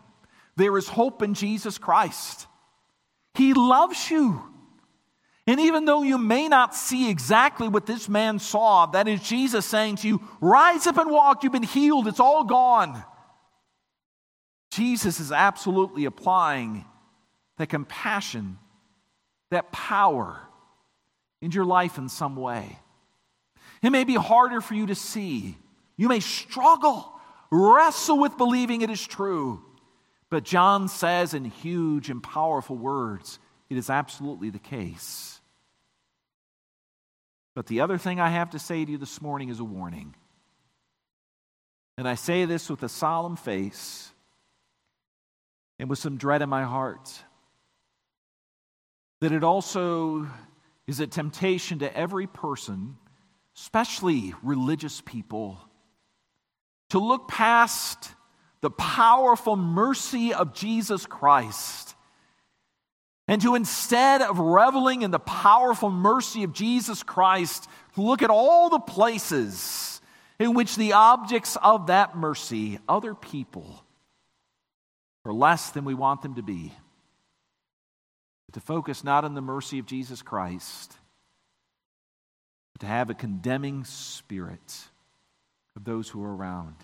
there 0.55 0.77
is 0.77 0.87
hope 0.87 1.21
in 1.21 1.33
Jesus 1.33 1.77
Christ. 1.77 2.47
He 3.35 3.53
loves 3.53 4.09
you. 4.09 4.52
And 5.45 5.59
even 5.59 5.85
though 5.85 6.03
you 6.03 6.17
may 6.17 6.47
not 6.47 6.73
see 6.73 7.09
exactly 7.09 7.67
what 7.67 7.85
this 7.85 8.07
man 8.07 8.39
saw, 8.39 8.85
that 8.87 9.07
is 9.07 9.21
Jesus 9.21 9.65
saying 9.65 9.97
to 9.97 10.07
you, 10.07 10.21
Rise 10.39 10.87
up 10.87 10.97
and 10.97 11.11
walk, 11.11 11.43
you've 11.43 11.51
been 11.51 11.63
healed, 11.63 12.07
it's 12.07 12.21
all 12.21 12.45
gone. 12.45 13.03
Jesus 14.71 15.19
is 15.19 15.31
absolutely 15.31 16.05
applying 16.05 16.85
that 17.57 17.67
compassion, 17.67 18.57
that 19.51 19.71
power 19.71 20.39
into 21.41 21.55
your 21.55 21.65
life 21.65 21.97
in 21.97 22.09
some 22.09 22.35
way. 22.35 22.79
It 23.83 23.91
may 23.91 24.05
be 24.05 24.15
harder 24.15 24.61
for 24.61 24.73
you 24.73 24.87
to 24.87 24.95
see. 24.95 25.57
You 25.97 26.07
may 26.07 26.21
struggle, 26.21 27.11
wrestle 27.51 28.17
with 28.17 28.37
believing 28.37 28.81
it 28.81 28.89
is 28.89 29.05
true. 29.05 29.61
But 30.29 30.45
John 30.45 30.87
says 30.87 31.33
in 31.33 31.45
huge 31.45 32.09
and 32.09 32.23
powerful 32.23 32.77
words, 32.77 33.37
it 33.69 33.77
is 33.77 33.89
absolutely 33.89 34.49
the 34.49 34.59
case. 34.59 35.32
But 37.55 37.67
the 37.67 37.81
other 37.81 37.97
thing 37.97 38.19
I 38.19 38.29
have 38.29 38.51
to 38.51 38.59
say 38.59 38.83
to 38.83 38.91
you 38.91 38.97
this 38.97 39.21
morning 39.21 39.49
is 39.49 39.59
a 39.59 39.63
warning. 39.63 40.15
And 41.97 42.07
I 42.07 42.15
say 42.15 42.45
this 42.45 42.69
with 42.69 42.81
a 42.83 42.89
solemn 42.89 43.35
face 43.35 44.11
and 45.77 45.89
with 45.89 45.99
some 45.99 46.17
dread 46.17 46.41
in 46.41 46.49
my 46.49 46.63
heart. 46.63 47.11
That 49.21 49.31
it 49.31 49.43
also 49.43 50.27
is 50.87 50.99
a 50.99 51.07
temptation 51.07 51.79
to 51.79 51.97
every 51.97 52.27
person, 52.27 52.97
especially 53.55 54.33
religious 54.41 55.01
people, 55.01 55.59
to 56.89 56.99
look 56.99 57.27
past 57.27 58.11
the 58.61 58.71
powerful 58.71 59.55
mercy 59.55 60.33
of 60.33 60.53
Jesus 60.53 61.05
Christ 61.05 61.95
and 63.27 63.41
to 63.41 63.55
instead 63.55 64.21
of 64.21 64.37
reveling 64.37 65.01
in 65.01 65.11
the 65.11 65.19
powerful 65.19 65.89
mercy 65.89 66.43
of 66.43 66.53
Jesus 66.53 67.03
Christ, 67.03 67.69
look 67.95 68.21
at 68.21 68.29
all 68.29 68.69
the 68.69 68.79
places 68.79 70.01
in 70.39 70.53
which 70.53 70.75
the 70.75 70.93
objects 70.93 71.55
of 71.61 71.87
that 71.87 72.17
mercy, 72.17 72.79
other 72.87 73.15
people, 73.15 73.83
are 75.25 75.33
less 75.33 75.69
than 75.69 75.85
we 75.85 75.93
want 75.93 76.21
them 76.21 76.35
to 76.35 76.43
be. 76.43 76.73
But 78.47 78.55
to 78.55 78.59
focus 78.59 79.03
not 79.03 79.23
on 79.23 79.35
the 79.35 79.41
mercy 79.41 79.79
of 79.79 79.85
Jesus 79.85 80.21
Christ, 80.21 80.97
but 82.73 82.81
to 82.81 82.87
have 82.87 83.09
a 83.09 83.13
condemning 83.13 83.85
spirit 83.85 84.89
of 85.77 85.85
those 85.85 86.09
who 86.09 86.21
are 86.23 86.35
around. 86.35 86.75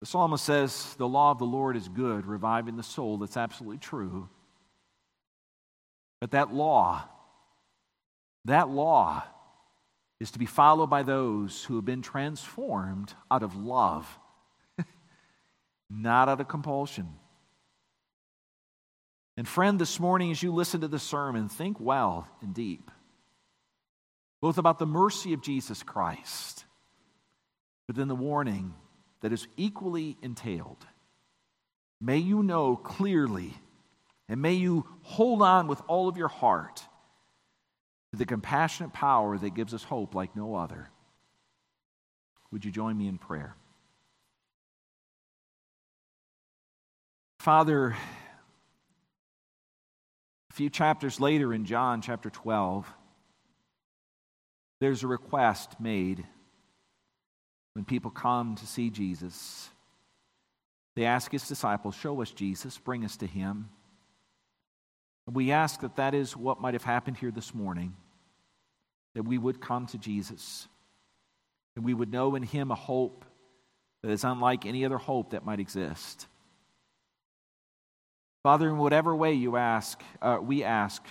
The 0.00 0.06
psalmist 0.06 0.44
says, 0.44 0.94
The 0.96 1.08
law 1.08 1.30
of 1.30 1.38
the 1.38 1.44
Lord 1.44 1.76
is 1.76 1.88
good, 1.88 2.26
reviving 2.26 2.76
the 2.76 2.82
soul. 2.82 3.18
That's 3.18 3.36
absolutely 3.36 3.78
true. 3.78 4.28
But 6.20 6.32
that 6.32 6.52
law, 6.52 7.02
that 8.46 8.68
law 8.68 9.22
is 10.18 10.30
to 10.32 10.38
be 10.38 10.46
followed 10.46 10.88
by 10.88 11.02
those 11.02 11.64
who 11.64 11.76
have 11.76 11.84
been 11.84 12.02
transformed 12.02 13.14
out 13.30 13.42
of 13.42 13.56
love, 13.56 14.18
not 15.90 16.28
out 16.28 16.40
of 16.40 16.48
compulsion. 16.48 17.08
And, 19.36 19.48
friend, 19.48 19.78
this 19.78 19.98
morning, 19.98 20.30
as 20.30 20.42
you 20.42 20.52
listen 20.52 20.82
to 20.82 20.88
the 20.88 20.98
sermon, 20.98 21.48
think 21.48 21.78
well 21.80 22.28
and 22.42 22.52
deep, 22.52 22.90
both 24.42 24.58
about 24.58 24.78
the 24.78 24.86
mercy 24.86 25.32
of 25.32 25.40
Jesus 25.40 25.82
Christ, 25.82 26.64
but 27.86 27.96
then 27.96 28.08
the 28.08 28.14
warning 28.14 28.74
that 29.20 29.32
is 29.32 29.46
equally 29.56 30.16
entailed. 30.22 30.86
May 32.00 32.18
you 32.18 32.42
know 32.42 32.76
clearly 32.76 33.54
and 34.30 34.40
may 34.40 34.54
you 34.54 34.86
hold 35.02 35.42
on 35.42 35.66
with 35.66 35.82
all 35.88 36.08
of 36.08 36.16
your 36.16 36.28
heart 36.28 36.86
to 38.12 38.16
the 38.16 38.24
compassionate 38.24 38.92
power 38.92 39.36
that 39.36 39.54
gives 39.54 39.74
us 39.74 39.82
hope 39.82 40.14
like 40.14 40.36
no 40.36 40.54
other. 40.54 40.88
Would 42.52 42.64
you 42.64 42.70
join 42.70 42.96
me 42.96 43.08
in 43.08 43.18
prayer? 43.18 43.56
Father, 47.40 47.96
a 50.50 50.54
few 50.54 50.70
chapters 50.70 51.18
later 51.18 51.52
in 51.52 51.64
John 51.64 52.00
chapter 52.00 52.30
12, 52.30 52.86
there's 54.78 55.02
a 55.02 55.08
request 55.08 55.80
made 55.80 56.24
when 57.80 57.86
people 57.86 58.10
come 58.10 58.56
to 58.56 58.66
see 58.66 58.90
Jesus, 58.90 59.70
they 60.96 61.06
ask 61.06 61.32
his 61.32 61.48
disciples, 61.48 61.94
Show 61.94 62.20
us 62.20 62.30
Jesus, 62.30 62.76
bring 62.76 63.06
us 63.06 63.16
to 63.16 63.26
him. 63.26 63.70
And 65.26 65.34
we 65.34 65.50
ask 65.50 65.80
that 65.80 65.96
that 65.96 66.12
is 66.12 66.36
what 66.36 66.60
might 66.60 66.74
have 66.74 66.84
happened 66.84 67.16
here 67.16 67.30
this 67.30 67.54
morning, 67.54 67.96
that 69.14 69.22
we 69.22 69.38
would 69.38 69.62
come 69.62 69.86
to 69.86 69.96
Jesus, 69.96 70.68
and 71.74 71.82
we 71.82 71.94
would 71.94 72.12
know 72.12 72.34
in 72.34 72.42
him 72.42 72.70
a 72.70 72.74
hope 72.74 73.24
that 74.02 74.10
is 74.10 74.24
unlike 74.24 74.66
any 74.66 74.84
other 74.84 74.98
hope 74.98 75.30
that 75.30 75.46
might 75.46 75.58
exist. 75.58 76.26
Father, 78.42 78.68
in 78.68 78.76
whatever 78.76 79.16
way 79.16 79.32
you 79.32 79.56
ask, 79.56 80.02
uh, 80.20 80.36
we 80.38 80.64
ask 80.64 81.02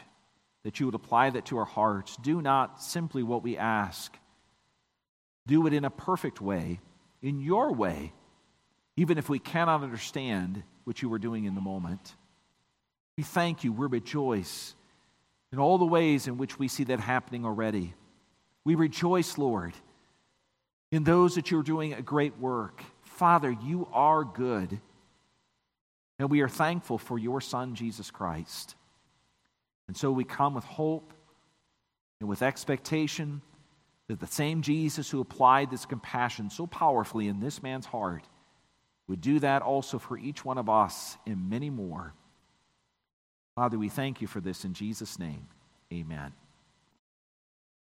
that 0.64 0.80
you 0.80 0.86
would 0.86 0.94
apply 0.94 1.32
that 1.32 1.46
to 1.46 1.58
our 1.58 1.66
hearts. 1.66 2.16
Do 2.18 2.44
not 2.44 2.80
simply 2.84 3.24
what 3.24 3.42
we 3.42 3.58
ask 3.58 4.16
do 5.50 5.66
it 5.68 5.74
in 5.74 5.84
a 5.84 5.90
perfect 5.90 6.40
way, 6.40 6.80
in 7.22 7.42
your 7.42 7.74
way, 7.74 8.14
even 8.96 9.18
if 9.18 9.28
we 9.28 9.40
cannot 9.40 9.84
understand 9.84 10.64
what 10.84 11.02
you 11.02 11.10
were 11.10 11.20
doing 11.20 11.46
in 11.46 11.56
the 11.56 11.62
moment. 11.62 12.16
We 13.18 13.24
thank 13.24 13.64
you. 13.64 13.74
We 13.74 13.88
rejoice 13.88 14.76
in 15.52 15.60
all 15.60 15.78
the 15.78 15.86
ways 15.86 16.28
in 16.28 16.38
which 16.38 16.60
we 16.60 16.68
see 16.68 16.86
that 16.86 17.00
happening 17.00 17.46
already. 17.46 17.94
We 18.64 18.76
rejoice, 18.76 19.38
Lord, 19.38 19.74
in 20.92 21.04
those 21.04 21.36
that 21.36 21.50
you're 21.50 21.64
doing 21.64 21.94
a 21.94 22.02
great 22.02 22.38
work. 22.38 22.84
Father, 23.02 23.52
you 23.52 23.88
are 23.92 24.24
good. 24.24 24.80
And 26.20 26.30
we 26.30 26.42
are 26.42 26.50
thankful 26.50 26.98
for 26.98 27.18
your 27.18 27.42
Son, 27.42 27.74
Jesus 27.74 28.12
Christ. 28.12 28.76
And 29.88 29.98
so 29.98 30.12
we 30.12 30.24
come 30.24 30.54
with 30.54 30.66
hope 30.66 31.12
and 32.20 32.30
with 32.30 32.44
expectation 32.44 33.42
that 34.10 34.20
the 34.20 34.28
same 34.28 34.64
Jesus 34.64 35.10
who 35.10 35.22
applied 35.22 35.70
this 35.70 35.86
compassion 35.86 36.50
so 36.50 36.66
powerfully 36.68 37.28
in 37.28 37.40
this 37.40 37.62
man's 37.62 37.86
heart 37.86 38.24
would 39.08 39.22
do 39.22 39.40
that 39.40 39.62
also 39.62 40.00
for 40.00 40.18
each 40.18 40.44
one 40.44 40.58
of 40.58 40.68
us 40.68 41.16
and 41.28 41.50
many 41.50 41.70
more. 41.70 42.14
Father, 43.56 43.78
we 43.78 43.88
thank 43.88 44.20
you 44.20 44.28
for 44.28 44.42
this 44.42 44.66
in 44.66 44.74
Jesus' 44.74 45.20
name. 45.20 45.48
Amen. 45.94 46.34